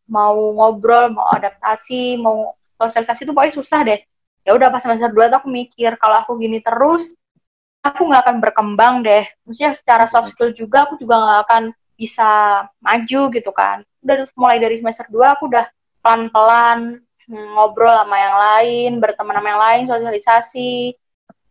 [0.08, 4.00] mau ngobrol mau adaptasi mau sosialisasi tuh pokoknya susah deh
[4.46, 7.10] ya udah pas semester 2 tuh aku mikir kalau aku gini terus
[7.86, 9.26] aku nggak akan berkembang deh.
[9.46, 11.64] Maksudnya secara soft skill juga aku juga nggak akan
[11.98, 12.30] bisa
[12.82, 13.82] maju gitu kan.
[14.06, 15.66] Udah mulai dari semester 2 aku udah
[16.02, 20.74] pelan-pelan hmm, ngobrol sama yang lain berteman sama yang lain sosialisasi.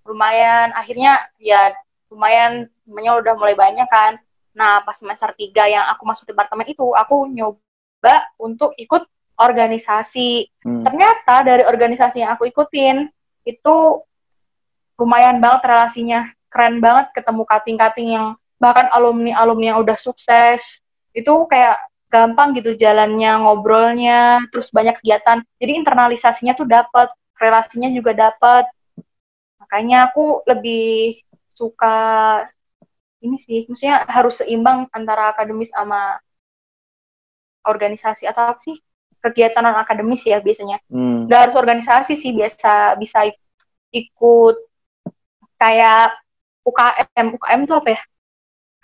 [0.07, 1.75] Lumayan akhirnya ya
[2.11, 4.19] lumayan temennya udah mulai banyak kan.
[4.55, 9.07] Nah pas semester 3 yang aku masuk departemen itu aku nyoba untuk ikut
[9.39, 10.49] organisasi.
[10.65, 10.81] Hmm.
[10.81, 13.11] ternyata dari organisasi yang aku ikutin
[13.45, 13.77] itu
[14.97, 16.31] lumayan banget relasinya.
[16.49, 18.27] Keren banget ketemu kating-kating yang
[18.63, 20.63] bahkan alumni alumni yang udah sukses.
[21.13, 21.83] Itu kayak
[22.15, 25.43] gampang gitu jalannya ngobrolnya terus banyak kegiatan.
[25.59, 27.11] Jadi internalisasinya tuh dapat
[27.43, 28.71] relasinya juga dapat
[29.59, 31.19] makanya aku lebih
[31.59, 31.97] suka
[33.25, 36.23] ini sih maksudnya harus seimbang antara akademis sama
[37.67, 38.31] organisasi.
[38.31, 38.79] Atau apa sih
[39.25, 40.77] kegiatan non akademis ya biasanya.
[40.93, 41.25] Hmm.
[41.25, 43.41] nggak harus organisasi sih biasa bisa ik-
[43.97, 44.57] ikut
[45.57, 46.13] kayak
[46.69, 48.01] UKM UKM itu apa ya?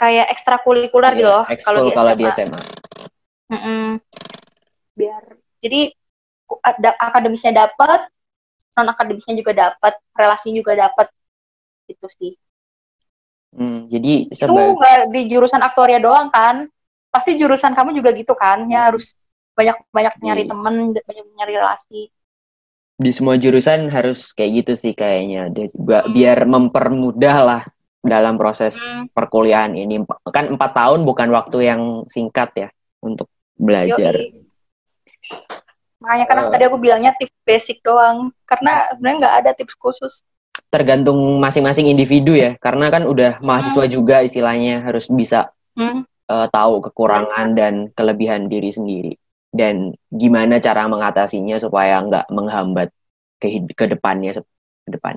[0.00, 2.60] Kayak ekstrakurikuler gitu loh Iya, ekskul kalau di SMA.
[4.96, 5.22] Biar
[5.60, 5.92] jadi
[6.64, 8.08] ada akademisnya dapat
[8.74, 11.12] non akademisnya juga dapat relasi juga dapat
[11.84, 12.32] gitu sih.
[13.50, 16.70] Hmm, jadi itu nggak di jurusan aktuaria doang kan
[17.10, 19.18] pasti jurusan kamu juga gitu kan ya harus
[19.60, 20.50] banyak banyak nyari Iya.
[20.50, 22.02] temen banyak nyari relasi
[22.96, 25.48] di semua jurusan harus kayak gitu sih kayaknya.
[25.48, 26.12] Hmm.
[26.12, 27.62] biar mempermudah lah
[28.04, 29.08] dalam proses Hmm.
[29.08, 30.04] perkuliahan ini.
[30.28, 31.80] Kan empat tahun bukan waktu yang
[32.12, 32.68] singkat ya
[33.00, 34.20] untuk belajar.
[34.20, 34.44] Yoi.
[36.00, 36.50] Makanya kan Eh.
[36.52, 38.32] tadi aku bilangnya tips basic doang.
[38.44, 40.20] Karena sebenarnya nggak ada tips khusus.
[40.68, 42.56] Tergantung masing-masing individu ya.
[42.60, 46.04] Karena kan udah mahasiswa juga istilahnya harus bisa Hmm.
[46.28, 49.12] eh, tahu kekurangan dan kelebihan diri sendiri
[49.50, 52.88] dan gimana cara mengatasinya supaya nggak menghambat
[53.40, 54.30] ke, ke depannya
[54.86, 55.16] ke depan.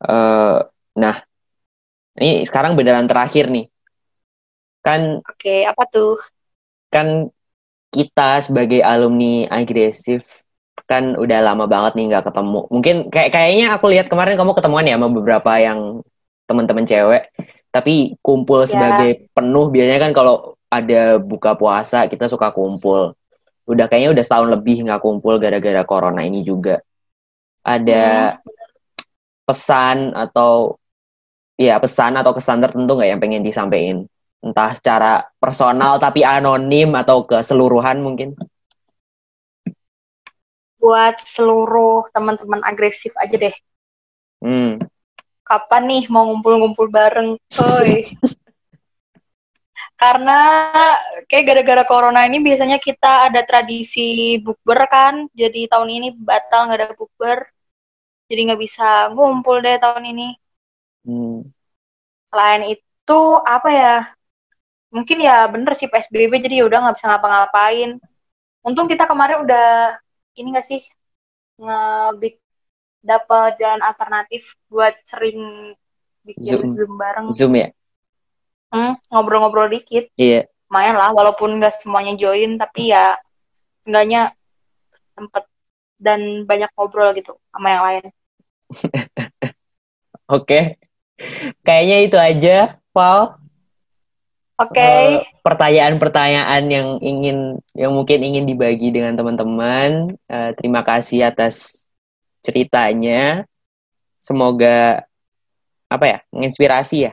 [0.00, 0.56] Eh,
[1.00, 1.16] nah,
[2.20, 3.66] ini sekarang beneran terakhir nih.
[4.84, 6.20] Kan Oke, apa tuh?
[6.94, 7.28] kan
[7.90, 10.44] kita sebagai alumni agresif
[10.86, 12.60] kan udah lama banget nih nggak ketemu.
[12.70, 16.04] Mungkin kayak kayaknya aku lihat kemarin kamu ketemuan ya sama beberapa yang
[16.46, 17.22] teman-teman cewek.
[17.70, 18.70] Tapi kumpul Ya.
[18.72, 23.12] sebagai penuh biasanya kan kalau ada buka puasa kita suka kumpul.
[23.66, 26.80] Udah kayaknya udah setahun lebih nggak kumpul gara-gara corona ini juga.
[27.66, 28.38] Ada
[29.46, 30.78] pesan atau
[31.58, 34.06] ya pesan atau kesan tertentu nggak yang pengen disampaikan?
[34.42, 35.12] Entah secara
[35.42, 38.38] personal tapi anonim atau keseluruhan mungkin.
[40.78, 43.56] Buat seluruh teman-teman agresif aja deh.
[44.38, 44.78] Hmm.
[45.46, 47.38] Kapan nih mau ngumpul-ngumpul bareng?
[47.54, 48.02] Oi.
[50.02, 50.40] Karena
[51.30, 55.30] kayak gara-gara corona ini biasanya kita ada tradisi bukber kan.
[55.32, 57.46] Jadi tahun ini batal nggak ada bukber.
[58.26, 60.28] Jadi nggak bisa ngumpul deh tahun ini.
[61.06, 61.46] Hmm.
[62.28, 63.96] Selain itu apa ya?
[64.90, 67.90] Mungkin ya bener sih PSBB jadi ya udah nggak bisa ngapa-ngapain.
[68.66, 69.94] Untung kita kemarin udah
[70.36, 70.82] ini nggak sih
[71.56, 72.42] ngebik
[73.06, 75.72] dapat jalan alternatif buat sering
[76.26, 76.74] bikin Zoom.
[76.74, 77.68] zoom, bareng, Zoom ya.
[78.74, 80.10] Hmm, ngobrol-ngobrol dikit.
[80.18, 80.50] Iya.
[80.66, 83.14] Lumayan lah, walaupun nggak semuanya join, tapi ya
[83.86, 84.34] enggaknya
[85.14, 85.46] sempet
[86.02, 88.04] dan banyak ngobrol gitu sama yang lain.
[90.36, 90.82] Oke.
[91.62, 92.56] Kayaknya itu aja,
[92.90, 93.38] Val.
[94.56, 100.16] Oke, Eh, pertanyaan-pertanyaan yang ingin yang mungkin ingin dibagi dengan teman-teman.
[100.26, 101.85] Eh, terima kasih atas
[102.46, 103.42] ceritanya.
[104.22, 105.02] Semoga
[105.90, 107.12] apa ya, menginspirasi ya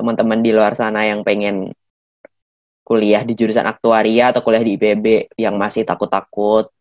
[0.00, 1.76] teman-teman di luar sana yang pengen
[2.80, 6.72] kuliah di jurusan aktuaria atau kuliah di IPB yang masih takut-takut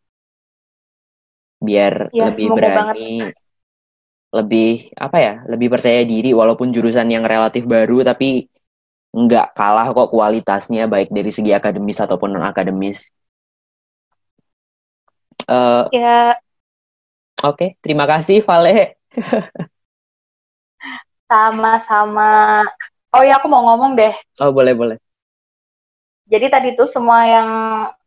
[1.60, 3.36] biar Ya, lebih berani
[4.30, 8.48] lebih apa ya lebih percaya diri walaupun jurusan yang relatif baru tapi
[9.10, 13.10] nggak kalah kok kualitasnya baik dari segi akademis ataupun non akademis.
[15.50, 16.38] Eh, ya
[17.40, 19.00] Oke, terima kasih Vale.
[21.30, 22.66] sama-sama.
[23.14, 24.14] Oh ya, aku mau ngomong deh.
[24.42, 24.98] Oh boleh boleh.
[26.30, 27.50] Jadi tadi tuh semua yang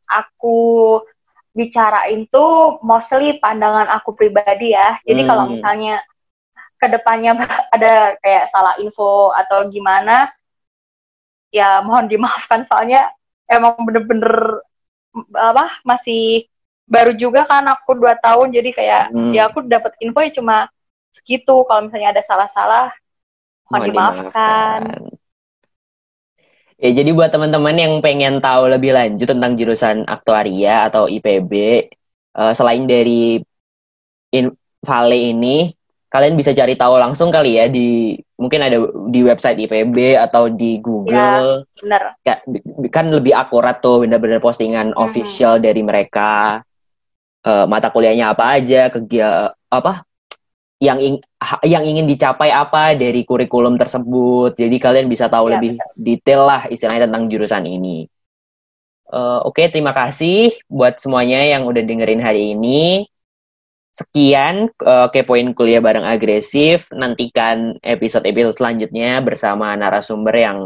[0.07, 1.01] aku
[1.53, 4.99] bicarain tuh mostly pandangan aku pribadi ya.
[5.07, 5.29] Jadi hmm.
[5.29, 6.03] kalau misalnya
[6.77, 7.33] ke depannya
[7.75, 10.29] ada kayak salah info atau gimana,
[11.55, 13.13] ya mohon dimaafkan soalnya
[13.47, 14.61] emang bener-bener
[15.37, 16.49] apa masih
[16.93, 19.33] baru juga kan aku dua tahun jadi kayak hmm.
[19.33, 20.57] ya aku dapat info ya cuma
[21.09, 22.93] segitu kalau misalnya ada salah-salah
[23.73, 24.29] mohon dimaafkan.
[24.29, 24.81] dimaafkan.
[26.83, 31.53] Ya, jadi buat teman-teman yang pengen tahu lebih lanjut tentang jurusan aktuaria atau IPB,
[32.35, 33.39] uh, eh, selain dari
[34.35, 34.51] in
[34.83, 35.71] Vale ini,
[36.11, 38.83] kalian bisa cari tahu langsung kali ya di mungkin ada
[39.15, 41.63] di website IPB atau di Google.
[41.63, 42.03] Ya, benar.
[42.91, 44.99] Kan lebih akurat tuh benar-benar postingan hmm.
[44.99, 46.67] official dari mereka.
[47.43, 50.07] Uh, mata kuliahnya apa aja, kegiatan apa
[50.83, 51.17] yang ing,
[51.63, 54.59] yang ingin dicapai apa dari kurikulum tersebut.
[54.59, 55.95] Jadi kalian bisa tahu ya, lebih betul.
[55.95, 58.11] detail lah istilahnya tentang jurusan ini.
[59.07, 63.07] Uh, Oke, okay, terima kasih buat semuanya yang udah dengerin hari ini.
[63.95, 66.91] Sekian uh, kepoin kuliah bareng agresif.
[66.91, 70.59] Nantikan episode-episode selanjutnya bersama narasumber yang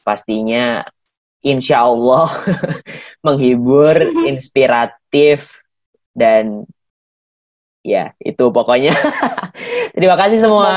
[0.00, 0.88] pastinya
[1.44, 2.32] insya Allah
[3.26, 5.59] menghibur, inspiratif,
[6.14, 6.64] dan
[7.84, 8.92] ya itu pokoknya.
[9.96, 10.70] Terima kasih semua.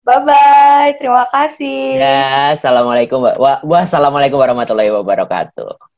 [0.00, 2.00] Bye bye terima kasih.
[2.00, 5.89] Ya assalamualaikum wa wassalamualaikum warahmatullahi wabarakatuh